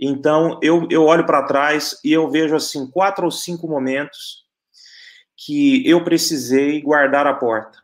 Então, 0.00 0.58
eu, 0.62 0.86
eu 0.90 1.04
olho 1.04 1.24
para 1.24 1.44
trás 1.44 1.98
e 2.04 2.12
eu 2.12 2.28
vejo, 2.28 2.56
assim, 2.56 2.90
quatro 2.90 3.24
ou 3.24 3.30
cinco 3.30 3.68
momentos 3.68 4.41
que 5.36 5.88
eu 5.88 6.02
precisei 6.04 6.80
guardar 6.80 7.26
a 7.26 7.34
porta. 7.34 7.82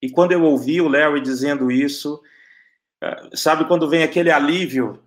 E 0.00 0.10
quando 0.10 0.32
eu 0.32 0.42
ouvi 0.42 0.80
o 0.80 0.88
Larry 0.88 1.20
dizendo 1.20 1.70
isso, 1.70 2.20
eh, 3.02 3.30
sabe 3.34 3.66
quando 3.66 3.88
vem 3.88 4.02
aquele 4.02 4.30
alívio? 4.30 5.02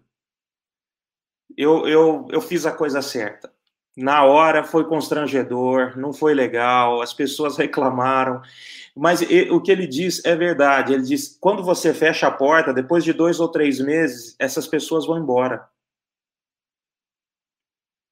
Eu, 1.58 1.88
eu, 1.88 2.28
eu 2.32 2.42
fiz 2.42 2.66
a 2.66 2.72
coisa 2.72 3.02
certa. 3.02 3.52
Na 3.96 4.24
hora 4.26 4.64
foi 4.64 4.86
constrangedor, 4.86 5.98
não 5.98 6.12
foi 6.14 6.34
legal, 6.34 7.02
as 7.02 7.14
pessoas 7.14 7.58
reclamaram, 7.58 8.42
mas 8.96 9.22
o 9.52 9.62
que 9.62 9.72
ele 9.72 9.88
diz 9.88 10.24
é 10.26 10.36
verdade. 10.36 10.94
Ele 10.94 11.04
diz: 11.04 11.38
quando 11.40 11.64
você 11.64 11.94
fecha 11.94 12.28
a 12.28 12.32
porta, 12.32 12.74
depois 12.74 13.04
de 13.04 13.14
dois 13.14 13.40
ou 13.40 13.50
três 13.50 13.80
meses, 13.80 14.36
essas 14.40 14.68
pessoas 14.68 15.06
vão 15.06 15.18
embora. 15.18 15.68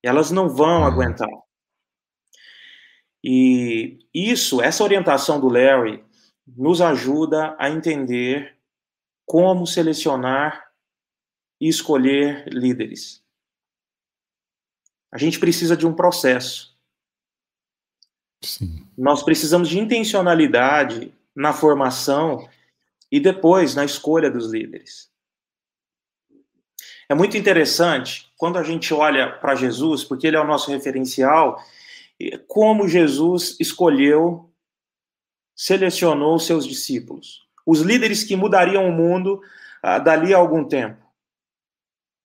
Elas 0.03 0.31
não 0.31 0.49
vão 0.49 0.79
uhum. 0.81 0.85
aguentar. 0.85 1.29
E 3.23 3.99
isso, 4.13 4.61
essa 4.61 4.83
orientação 4.83 5.39
do 5.39 5.47
Larry, 5.47 6.03
nos 6.47 6.81
ajuda 6.81 7.55
a 7.59 7.69
entender 7.69 8.57
como 9.25 9.67
selecionar 9.67 10.71
e 11.59 11.67
escolher 11.67 12.47
líderes. 12.47 13.23
A 15.11 15.17
gente 15.17 15.39
precisa 15.39 15.77
de 15.77 15.85
um 15.85 15.93
processo. 15.93 16.75
Sim. 18.43 18.87
Nós 18.97 19.21
precisamos 19.21 19.69
de 19.69 19.77
intencionalidade 19.77 21.13
na 21.35 21.53
formação 21.53 22.49
e 23.11 23.19
depois 23.19 23.75
na 23.75 23.85
escolha 23.85 24.31
dos 24.31 24.51
líderes. 24.51 25.11
É 27.07 27.13
muito 27.13 27.37
interessante 27.37 28.31
quando 28.37 28.57
a 28.57 28.63
gente 28.63 28.93
olha 28.93 29.29
para 29.29 29.53
Jesus, 29.53 30.03
porque 30.03 30.25
ele 30.25 30.37
é 30.37 30.39
o 30.39 30.47
nosso 30.47 30.71
referencial, 30.71 31.61
como 32.47 32.87
Jesus 32.87 33.57
escolheu, 33.59 34.51
selecionou 35.55 36.39
seus 36.39 36.65
discípulos, 36.65 37.47
os 37.65 37.81
líderes 37.81 38.23
que 38.23 38.35
mudariam 38.35 38.87
o 38.87 38.91
mundo 38.91 39.41
ah, 39.81 39.99
dali 39.99 40.33
a 40.33 40.37
algum 40.37 40.67
tempo. 40.67 41.01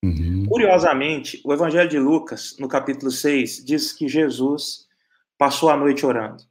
Uhum. 0.03 0.47
Curiosamente, 0.47 1.41
o 1.45 1.53
Evangelho 1.53 1.89
de 1.89 1.99
Lucas, 1.99 2.57
no 2.59 2.69
capítulo 2.69 3.11
6, 3.11 3.65
diz 3.65 3.93
que 3.93 4.09
Jesus 4.09 4.87
passou 5.37 5.69
a 5.69 5.77
noite 5.77 6.07
orando. 6.07 6.45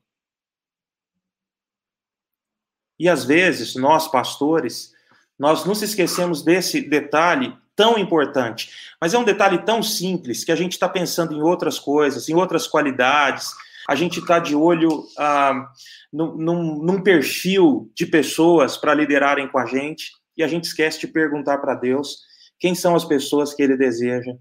E 2.99 3.09
às 3.09 3.25
vezes, 3.25 3.75
nós 3.75 4.07
pastores, 4.07 4.93
nós 5.37 5.65
nos 5.65 5.81
esquecemos 5.81 6.41
desse 6.43 6.81
detalhe 6.81 7.55
tão 7.75 7.97
importante. 7.97 8.69
Mas 8.99 9.13
é 9.13 9.17
um 9.17 9.23
detalhe 9.23 9.59
tão 9.59 9.83
simples 9.83 10.43
que 10.43 10.51
a 10.51 10.55
gente 10.55 10.73
está 10.73 10.87
pensando 10.87 11.33
em 11.33 11.41
outras 11.41 11.77
coisas, 11.77 12.29
em 12.29 12.35
outras 12.35 12.67
qualidades. 12.67 13.49
A 13.87 13.95
gente 13.95 14.19
está 14.19 14.39
de 14.39 14.55
olho 14.55 15.05
ah, 15.17 15.69
num, 16.11 16.81
num, 16.81 17.01
perfil 17.01 17.91
de 17.93 18.05
pessoas 18.05 18.77
para 18.77 18.93
liderarem 18.93 19.47
com 19.47 19.59
a 19.59 19.65
gente 19.65 20.11
e 20.37 20.43
a 20.43 20.47
gente 20.47 20.63
esquece 20.63 20.99
de 20.99 21.07
perguntar 21.07 21.59
para 21.59 21.75
Deus 21.75 22.19
quem 22.59 22.73
são 22.73 22.95
as 22.95 23.05
pessoas 23.05 23.53
que 23.53 23.61
Ele 23.61 23.77
deseja 23.77 24.31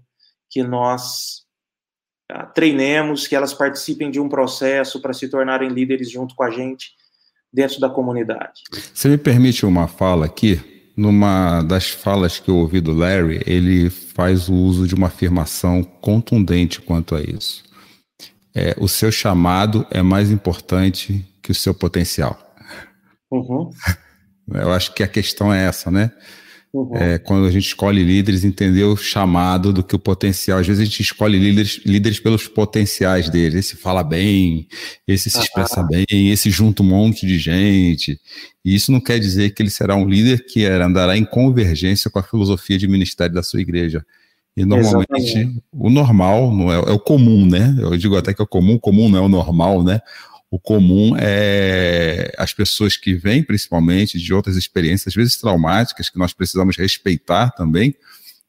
que 0.49 0.63
nós 0.63 1.43
ah, 2.31 2.45
treinemos, 2.45 3.27
que 3.27 3.35
elas 3.35 3.53
participem 3.53 4.09
de 4.09 4.19
um 4.19 4.29
processo 4.29 5.01
para 5.01 5.13
se 5.13 5.29
tornarem 5.29 5.69
líderes 5.69 6.09
junto 6.09 6.33
com 6.33 6.43
a 6.43 6.49
gente 6.49 6.91
dentro 7.51 7.79
da 7.79 7.89
comunidade. 7.89 8.61
Você 8.93 9.07
me 9.07 9.17
permite 9.17 9.65
uma 9.65 9.87
fala 9.87 10.25
aqui? 10.25 10.74
Numa 10.95 11.61
das 11.61 11.89
falas 11.89 12.39
que 12.39 12.49
eu 12.49 12.55
ouvi 12.55 12.79
do 12.79 12.93
Larry, 12.93 13.41
ele 13.45 13.89
faz 13.89 14.47
o 14.47 14.53
uso 14.53 14.87
de 14.87 14.95
uma 14.95 15.07
afirmação 15.07 15.83
contundente 15.83 16.81
quanto 16.81 17.15
a 17.15 17.21
isso. 17.21 17.63
É, 18.53 18.73
o 18.79 18.87
seu 18.87 19.11
chamado 19.11 19.85
é 19.91 20.01
mais 20.01 20.31
importante 20.31 21.25
que 21.41 21.51
o 21.51 21.55
seu 21.55 21.73
potencial. 21.73 22.39
Uhum. 23.29 23.69
Eu 24.53 24.71
acho 24.71 24.93
que 24.93 25.01
a 25.01 25.07
questão 25.07 25.51
é 25.51 25.65
essa, 25.65 25.89
né? 25.89 26.11
Uhum. 26.75 26.93
É, 26.93 27.17
quando 27.17 27.45
a 27.47 27.51
gente 27.51 27.67
escolhe 27.67 28.03
líderes, 28.03 28.43
entender 28.43 28.83
o 28.83 28.97
chamado 28.97 29.71
do 29.71 29.81
que 29.81 29.95
o 29.95 29.99
potencial. 29.99 30.59
Às 30.59 30.67
vezes 30.67 30.81
a 30.81 30.85
gente 30.85 31.01
escolhe 31.01 31.39
líderes, 31.39 31.79
líderes 31.85 32.19
pelos 32.19 32.49
potenciais 32.49 33.29
deles. 33.29 33.55
Esse 33.55 33.77
fala 33.77 34.03
bem, 34.03 34.67
esse 35.07 35.29
se 35.29 35.39
expressa 35.39 35.79
uhum. 35.79 35.87
bem, 35.87 36.31
esse 36.31 36.49
junta 36.49 36.83
um 36.83 36.87
monte 36.87 37.25
de 37.25 37.39
gente. 37.39 38.19
E 38.63 38.75
isso 38.75 38.91
não 38.91 38.99
quer 38.99 39.19
dizer 39.19 39.51
que 39.51 39.63
ele 39.63 39.69
será 39.69 39.95
um 39.95 40.05
líder 40.05 40.45
que 40.45 40.65
andará 40.65 41.17
em 41.17 41.23
convergência 41.23 42.11
com 42.11 42.19
a 42.19 42.23
filosofia 42.23 42.77
de 42.77 42.89
ministério 42.89 43.33
da 43.33 43.41
sua 43.41 43.61
igreja. 43.61 44.05
E 44.57 44.65
normalmente 44.65 45.07
Exatamente. 45.15 45.63
o 45.71 45.89
normal 45.89 46.53
não 46.53 46.73
é, 46.73 46.75
é 46.75 46.91
o 46.91 46.99
comum, 46.99 47.45
né? 47.45 47.73
Eu 47.79 47.95
digo 47.95 48.17
até 48.17 48.33
que 48.33 48.41
é 48.41 48.43
o 48.43 48.47
comum, 48.47 48.75
o 48.75 48.79
comum 48.79 49.07
não 49.07 49.19
é 49.19 49.21
o 49.21 49.29
normal, 49.29 49.81
né? 49.81 50.01
O 50.55 50.59
comum 50.59 51.17
é 51.19 52.33
as 52.37 52.53
pessoas 52.53 52.95
que 52.95 53.13
vêm, 53.13 53.43
principalmente, 53.43 54.17
de 54.17 54.33
outras 54.33 54.55
experiências, 54.55 55.07
às 55.07 55.13
vezes 55.13 55.35
traumáticas, 55.35 56.09
que 56.09 56.17
nós 56.17 56.31
precisamos 56.31 56.77
respeitar 56.77 57.49
também 57.49 57.93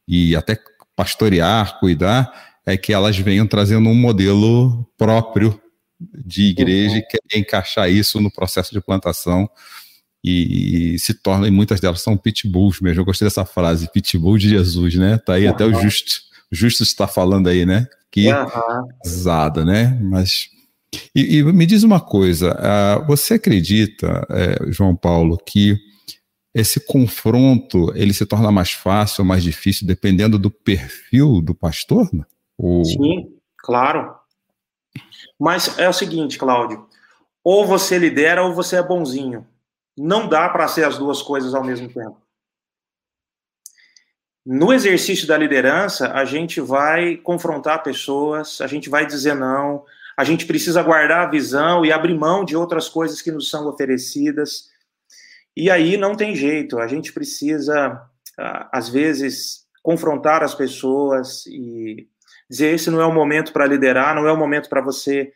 e 0.07 0.33
até 0.33 0.57
pastorear, 0.95 1.77
cuidar, 1.81 2.31
é 2.65 2.77
que 2.77 2.93
elas 2.93 3.17
venham 3.17 3.45
trazendo 3.45 3.89
um 3.89 3.93
modelo 3.93 4.89
próprio 4.97 5.61
de 5.99 6.43
igreja 6.43 6.93
uhum. 6.93 6.99
e 6.99 7.01
querem 7.01 7.41
encaixar 7.41 7.91
isso 7.91 8.21
no 8.21 8.31
processo 8.31 8.71
de 8.71 8.79
plantação 8.79 9.49
e, 10.23 10.93
e 10.93 10.99
se 10.99 11.13
tornam, 11.13 11.45
e 11.45 11.51
muitas 11.51 11.81
delas 11.81 11.99
são 11.99 12.15
pitbulls 12.15 12.79
mesmo. 12.79 13.01
Eu 13.01 13.05
gostei 13.05 13.25
dessa 13.25 13.43
frase, 13.43 13.91
pitbull 13.91 14.37
de 14.37 14.47
Jesus, 14.47 14.95
né? 14.95 15.17
Tá 15.17 15.33
aí 15.33 15.43
uhum. 15.43 15.51
até 15.51 15.65
o 15.65 15.73
Justo, 15.73 16.21
Justo 16.49 16.83
está 16.83 17.05
falando 17.05 17.47
aí, 17.49 17.65
né? 17.65 17.85
Que 18.09 18.31
uhum. 18.31 18.87
pesada, 19.03 19.65
né? 19.65 19.99
Mas 20.01 20.55
e, 21.13 21.37
e, 21.37 21.43
me 21.43 21.65
diz 21.65 21.83
uma 21.83 21.99
coisa, 21.99 22.53
uh, 22.53 23.05
você 23.05 23.35
acredita, 23.35 24.25
uh, 24.29 24.71
João 24.71 24.95
Paulo, 24.95 25.37
que 25.37 25.77
esse 26.53 26.79
confronto 26.79 27.91
ele 27.95 28.13
se 28.13 28.25
torna 28.25 28.51
mais 28.51 28.71
fácil 28.71 29.21
ou 29.21 29.27
mais 29.27 29.43
difícil 29.43 29.85
dependendo 29.85 30.39
do 30.39 30.49
perfil 30.49 31.41
do 31.41 31.53
pastor? 31.53 32.09
Né? 32.13 32.23
Sim, 32.83 33.35
claro. 33.57 34.15
Mas 35.39 35.77
é 35.77 35.87
o 35.87 35.93
seguinte, 35.93 36.39
Cláudio, 36.39 36.87
ou 37.43 37.65
você 37.65 37.97
lidera 37.97 38.43
ou 38.43 38.53
você 38.53 38.77
é 38.77 38.83
bonzinho. 38.83 39.45
Não 39.95 40.27
dá 40.27 40.49
para 40.49 40.67
ser 40.67 40.85
as 40.85 40.97
duas 40.97 41.21
coisas 41.21 41.53
ao 41.53 41.63
mesmo 41.63 41.89
tempo. 41.89 42.17
No 44.45 44.73
exercício 44.73 45.27
da 45.27 45.37
liderança, 45.37 46.13
a 46.13 46.23
gente 46.23 46.61
vai 46.61 47.17
confrontar 47.17 47.83
pessoas, 47.83 48.61
a 48.61 48.67
gente 48.67 48.89
vai 48.89 49.05
dizer 49.05 49.35
não, 49.35 49.83
a 50.17 50.23
gente 50.23 50.47
precisa 50.47 50.81
guardar 50.81 51.27
a 51.27 51.29
visão 51.29 51.85
e 51.85 51.91
abrir 51.91 52.15
mão 52.15 52.43
de 52.43 52.57
outras 52.57 52.89
coisas 52.89 53.21
que 53.21 53.31
nos 53.31 53.51
são 53.51 53.67
oferecidas. 53.67 54.65
E 55.55 55.69
aí 55.69 55.95
não 55.95 56.15
tem 56.15 56.35
jeito, 56.35 56.79
a 56.79 56.87
gente 56.87 57.13
precisa, 57.13 58.01
às 58.71 58.89
vezes, 58.89 59.65
confrontar 59.83 60.41
as 60.41 60.55
pessoas 60.55 61.45
e 61.45 62.07
dizer: 62.49 62.73
esse 62.73 62.89
não 62.89 62.99
é 62.99 63.05
o 63.05 63.13
momento 63.13 63.53
para 63.53 63.67
liderar, 63.67 64.15
não 64.15 64.27
é 64.27 64.31
o 64.31 64.37
momento 64.37 64.69
para 64.69 64.81
você 64.81 65.31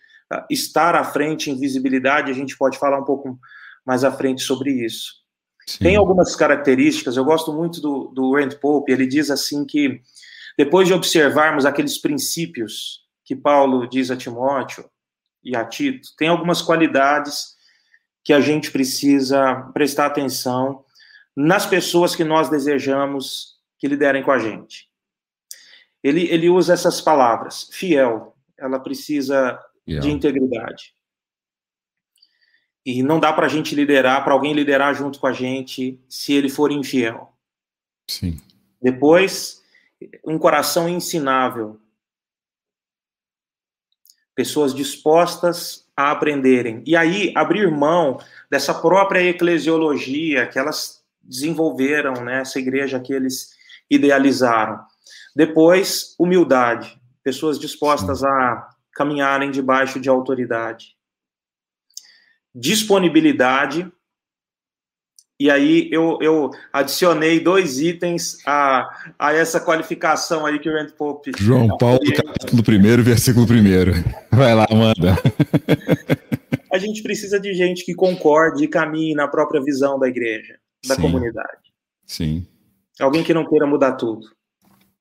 estar 0.50 0.96
à 0.96 1.04
frente 1.04 1.52
em 1.52 1.60
visibilidade. 1.60 2.32
A 2.32 2.36
gente 2.36 2.58
pode 2.58 2.80
falar 2.80 3.00
um 3.00 3.06
pouco 3.06 3.40
mais 3.86 4.04
à 4.04 4.12
frente 4.12 4.42
sobre 4.42 4.72
isso. 4.72 5.22
Sim. 5.68 5.84
Tem 5.84 5.96
algumas 5.96 6.36
características, 6.36 7.18
eu 7.18 7.24
gosto 7.24 7.54
muito 7.54 7.80
do, 7.80 8.08
do 8.08 8.36
Rand 8.36 8.58
Pope, 8.60 8.92
ele 8.92 9.06
diz 9.06 9.30
assim 9.30 9.64
que 9.64 10.02
depois 10.58 10.88
de 10.88 10.94
observarmos 10.94 11.66
aqueles 11.66 12.00
princípios 12.00 13.02
que 13.32 13.36
Paulo 13.38 13.88
diz 13.88 14.12
a 14.12 14.18
Timóteo 14.18 14.84
e 15.42 15.56
a 15.56 15.64
Tito, 15.64 16.10
tem 16.18 16.28
algumas 16.28 16.62
qualidades 16.62 17.56
que 18.26 18.34
a 18.34 18.42
gente 18.42 18.70
precisa 18.70 19.72
prestar 19.74 20.08
atenção 20.08 20.84
nas 21.34 21.66
pessoas 21.66 22.14
que 22.14 22.26
nós 22.26 22.50
desejamos 22.50 23.58
que 23.80 23.88
liderem 23.88 24.22
com 24.22 24.34
a 24.34 24.38
gente. 24.38 24.90
Ele, 26.04 26.28
ele 26.28 26.50
usa 26.50 26.74
essas 26.74 27.00
palavras, 27.00 27.70
fiel, 27.72 28.36
ela 28.58 28.78
precisa 28.82 29.58
de 29.88 30.12
integridade. 30.12 30.94
E 32.86 33.02
não 33.02 33.18
dá 33.18 33.32
para 33.32 33.46
a 33.46 33.50
gente 33.50 33.74
liderar, 33.74 34.26
para 34.26 34.34
alguém 34.34 34.52
liderar 34.52 34.94
junto 34.94 35.22
com 35.22 35.28
a 35.28 35.32
gente, 35.32 35.98
se 36.10 36.34
ele 36.34 36.50
for 36.50 36.70
infiel. 36.70 37.34
Sim. 38.10 38.42
Depois, 38.82 39.64
um 40.26 40.38
coração 40.38 40.90
ensinável 40.90 41.80
pessoas 44.42 44.74
dispostas 44.74 45.86
a 45.96 46.10
aprenderem. 46.10 46.82
E 46.88 46.96
aí, 46.96 47.32
abrir 47.36 47.70
mão 47.70 48.20
dessa 48.50 48.74
própria 48.74 49.22
eclesiologia 49.22 50.48
que 50.48 50.58
elas 50.58 51.04
desenvolveram 51.22 52.14
né, 52.24 52.42
essa 52.42 52.58
igreja 52.58 53.00
que 53.00 53.14
eles 53.14 53.52
idealizaram. 53.88 54.80
Depois, 55.36 56.16
humildade, 56.18 57.00
pessoas 57.24 57.60
dispostas 57.60 58.24
a 58.24 58.68
caminharem 58.96 59.52
debaixo 59.52 60.00
de 60.00 60.10
autoridade. 60.10 60.96
Disponibilidade, 62.54 63.92
e 65.42 65.50
aí 65.50 65.90
eu, 65.92 66.20
eu 66.22 66.52
adicionei 66.72 67.40
dois 67.40 67.80
itens 67.80 68.38
a, 68.46 68.88
a 69.18 69.34
essa 69.34 69.60
qualificação 69.60 70.46
aí 70.46 70.60
que 70.60 70.70
o 70.70 70.74
Rand 70.74 70.92
Pope... 70.96 71.32
João 71.36 71.76
Paulo, 71.80 72.00
capítulo 72.14 72.62
1, 72.62 73.02
versículo 73.02 73.48
1. 73.48 74.38
Vai 74.38 74.54
lá, 74.54 74.68
manda. 74.72 75.18
A 76.72 76.78
gente 76.78 77.02
precisa 77.02 77.40
de 77.40 77.56
gente 77.56 77.84
que 77.84 77.96
concorde 77.96 78.66
e 78.66 78.68
caminhe 78.68 79.16
na 79.16 79.28
própria 79.28 79.60
visão 79.64 79.98
da 79.98 80.08
igreja, 80.08 80.60
da 80.88 80.94
Sim. 80.94 81.02
comunidade. 81.02 81.74
Sim. 82.06 82.46
Alguém 83.00 83.24
que 83.24 83.34
não 83.34 83.50
queira 83.50 83.66
mudar 83.66 83.94
tudo. 83.94 84.28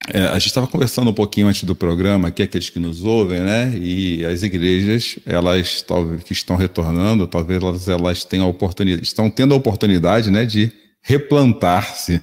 É, 0.09 0.23
a 0.23 0.35
gente 0.35 0.47
estava 0.47 0.67
conversando 0.67 1.11
um 1.11 1.15
pouquinho 1.15 1.47
antes 1.47 1.65
do 1.65 1.75
programa, 1.75 2.29
aqui 2.29 2.43
aqueles 2.43 2.71
que 2.71 2.79
nos 2.79 3.05
ouvem, 3.05 3.41
né? 3.41 3.73
E 3.77 4.25
as 4.25 4.43
igrejas, 4.43 5.19
elas 5.27 5.83
talvez 5.83 6.23
que 6.23 6.33
estão 6.33 6.57
retornando, 6.57 7.27
talvez 7.27 7.63
elas, 7.63 7.89
elas 7.89 8.25
tenham 8.25 8.47
a 8.47 8.49
oportunidade, 8.49 9.03
estão 9.03 9.31
tendo 9.31 9.53
a 9.53 9.57
oportunidade, 9.57 10.31
né, 10.31 10.47
de 10.47 10.73
replantar-se. 11.03 12.21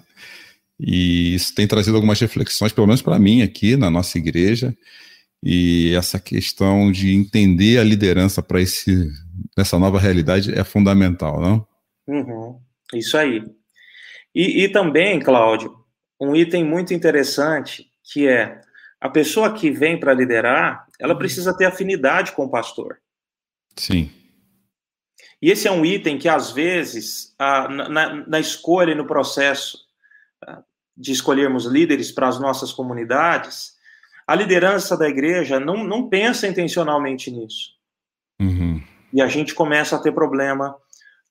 E 0.80 1.36
isso 1.36 1.54
tem 1.54 1.68
trazido 1.68 1.96
algumas 1.96 2.20
reflexões, 2.20 2.72
pelo 2.72 2.88
menos 2.88 3.02
para 3.02 3.18
mim 3.20 3.42
aqui 3.42 3.76
na 3.78 3.90
nossa 3.90 4.18
igreja. 4.18 4.76
E 5.44 5.94
essa 5.96 6.20
questão 6.20 6.92
de 6.92 7.14
entender 7.14 7.78
a 7.78 7.84
liderança 7.84 8.42
para 8.42 8.60
esse 8.60 9.08
nessa 9.56 9.78
nova 9.78 10.00
realidade 10.00 10.52
é 10.58 10.64
fundamental, 10.64 11.40
não? 11.40 11.68
Uhum, 12.08 12.60
isso 12.94 13.16
aí. 13.18 13.44
E, 14.34 14.64
e 14.64 14.70
também, 14.70 15.20
Cláudio, 15.20 15.74
um 16.20 16.36
item 16.36 16.64
muito 16.64 16.94
interessante 16.94 17.90
que 18.04 18.28
é 18.28 18.62
a 19.00 19.10
pessoa 19.10 19.54
que 19.54 19.70
vem 19.70 20.00
para 20.00 20.14
liderar, 20.14 20.88
ela 21.00 21.14
uhum. 21.14 21.20
precisa 21.20 21.56
ter 21.56 21.66
afinidade 21.66 22.32
com 22.32 22.46
o 22.46 22.50
pastor. 22.50 23.00
Sim. 23.76 24.12
E 25.42 25.52
esse 25.52 25.68
é 25.68 25.72
um 25.72 25.86
item 25.86 26.18
que, 26.18 26.28
às 26.28 26.52
vezes, 26.52 27.36
na, 27.38 28.26
na 28.28 28.40
escolha 28.40 28.92
e 28.92 28.96
no 28.96 29.06
processo 29.06 29.78
de 30.96 31.12
escolhermos 31.12 31.66
líderes 31.66 32.12
para 32.12 32.28
as 32.28 32.40
nossas 32.40 32.74
comunidades, 32.74 33.76
a 34.26 34.34
liderança 34.34 34.98
da 34.98 35.08
igreja 35.08 35.60
não, 35.60 35.84
não 35.84 36.10
pensa 36.10 36.48
intencionalmente 36.48 37.30
nisso. 37.30 37.74
Uhum. 38.42 38.82
E 39.14 39.22
a 39.22 39.28
gente 39.28 39.54
começa 39.54 39.96
a 39.96 40.02
ter 40.02 40.12
problema 40.12 40.76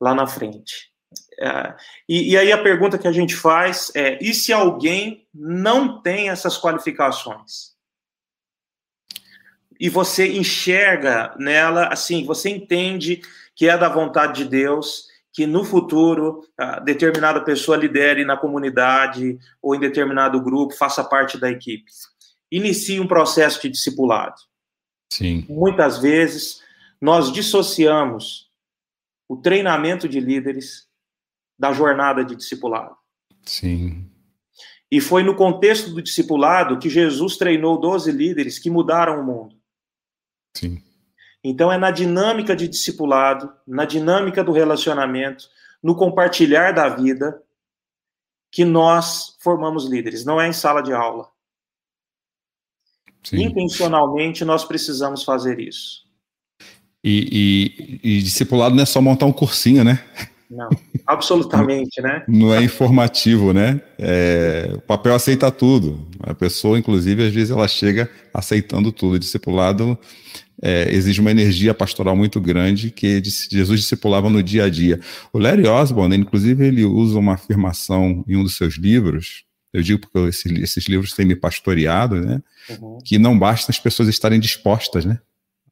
lá 0.01 0.14
na 0.14 0.27
frente. 0.27 0.92
É, 1.38 1.75
e, 2.09 2.33
e, 2.33 2.37
aí 2.37 2.51
a 2.51 2.62
pergunta 2.62 2.99
que 2.99 3.09
a 3.09 3.12
gente 3.12 3.35
faz 3.35 3.92
é: 3.94 4.18
e 4.22 4.33
se 4.33 4.53
alguém 4.53 5.27
não 5.35 6.01
tem 6.01 6.31
essas 6.31 6.59
qualificações? 6.59 7.77
E 9.79 9.90
você 9.90 10.27
enxerga 10.33 11.35
nela, 11.38 11.88
assim, 11.88 12.25
você 12.25 12.49
entende 12.49 13.20
que 13.55 13.68
é 13.68 13.77
da 13.77 13.88
vontade 13.88 14.44
de 14.44 14.49
Deus, 14.49 15.07
que 15.33 15.46
no 15.46 15.64
futuro 15.64 16.40
determinada 16.83 17.44
pessoa 17.44 17.77
lidere 17.77 18.25
na 18.25 18.38
comunidade 18.38 19.38
ou 19.61 19.75
em 19.75 19.81
determinado 19.81 20.40
grupo, 20.42 20.75
faça 20.75 21.05
parte 21.05 21.38
da 21.38 21.51
equipe. 21.51 21.90
Inicie 22.51 23.01
um 23.01 23.07
processo 23.07 23.61
de 23.61 23.68
discipulado. 23.68 24.37
Sim. 25.12 25.44
Muitas 25.49 25.99
vezes 25.99 26.62
nós 27.01 27.31
dissociamos 27.31 28.51
o 29.29 29.37
treinamento 29.37 30.09
de 30.09 30.20
líderes 30.20 30.86
da 31.59 31.73
jornada 31.73 32.25
de 32.25 32.37
discipulado. 32.37 32.97
Sim. 33.45 34.11
E 34.90 35.01
foi 35.01 35.23
no 35.23 35.35
contexto 35.35 35.90
do 35.90 36.03
discipulado 36.03 36.79
que 36.79 36.88
Jesus 36.88 37.37
treinou 37.37 37.79
12 37.79 38.11
líderes 38.12 38.59
que 38.59 38.71
mudaram 38.71 39.21
o 39.21 39.25
mundo. 39.25 39.57
Sim. 40.57 40.83
Então 41.42 41.73
é 41.73 41.79
na 41.79 41.90
dinâmica 41.90 42.57
de 42.57 42.69
discipulado, 42.69 43.53
na 43.66 43.85
dinâmica 43.85 44.42
do 44.42 44.53
relacionamento, 44.53 45.49
no 45.83 45.95
compartilhar 45.95 46.73
da 46.73 46.88
vida, 46.88 47.40
que 48.51 48.64
nós 48.64 49.37
formamos 49.40 49.87
líderes, 49.87 50.25
não 50.25 50.40
é 50.40 50.49
em 50.49 50.53
sala 50.53 50.83
de 50.83 50.92
aula. 50.92 51.29
Sim. 53.23 53.42
Intencionalmente 53.42 54.45
nós 54.45 54.64
precisamos 54.64 55.25
fazer 55.25 55.59
isso. 55.59 56.07
E, 57.03 58.01
e, 58.03 58.19
e 58.19 58.23
discipulado 58.23 58.75
não 58.75 58.83
é 58.83 58.87
só 58.87 59.01
montar 59.01 59.27
um 59.27 59.33
cursinho, 59.33 59.85
né? 59.85 60.05
Não, 60.51 60.69
absolutamente, 61.07 62.01
né? 62.01 62.23
Não 62.29 62.55
é 62.55 62.63
informativo, 62.63 63.53
né? 63.53 63.81
É, 63.99 64.71
o 64.75 64.81
papel 64.81 65.15
aceita 65.15 65.51
tudo. 65.51 66.07
A 66.21 66.35
pessoa, 66.35 66.79
inclusive, 66.79 67.27
às 67.27 67.35
vezes 67.35 67.51
ela 67.51 67.67
chega 67.67 68.09
aceitando 68.33 68.93
tudo. 68.93 69.15
O 69.15 69.19
discipulado 69.19 69.99
é, 70.63 70.93
exige 70.93 71.21
uma 71.21 71.31
energia 71.31 71.75
pastoral 71.75 72.17
muito 72.17 72.41
grande 72.41 72.91
que 72.91 73.23
Jesus 73.25 73.81
discipulava 73.81 74.31
no 74.31 74.43
dia 74.43 74.65
a 74.65 74.71
dia. 74.71 75.01
O 75.33 75.39
Larry 75.39 75.67
Osborne, 75.67 76.17
inclusive, 76.17 76.67
ele 76.67 76.85
usa 76.85 77.19
uma 77.19 77.35
afirmação 77.35 78.25
em 78.27 78.37
um 78.37 78.43
dos 78.43 78.57
seus 78.57 78.75
livros. 78.77 79.45
Eu 79.73 79.83
digo 79.83 80.01
porque 80.01 80.19
esse, 80.29 80.49
esses 80.63 80.87
livros 80.87 81.13
têm 81.13 81.27
me 81.27 81.37
pastoreado, 81.37 82.17
né? 82.17 82.41
Uhum. 82.71 82.99
Que 83.05 83.19
não 83.19 83.39
basta 83.39 83.71
as 83.71 83.79
pessoas 83.79 84.09
estarem 84.09 84.41
dispostas, 84.41 85.05
né? 85.05 85.19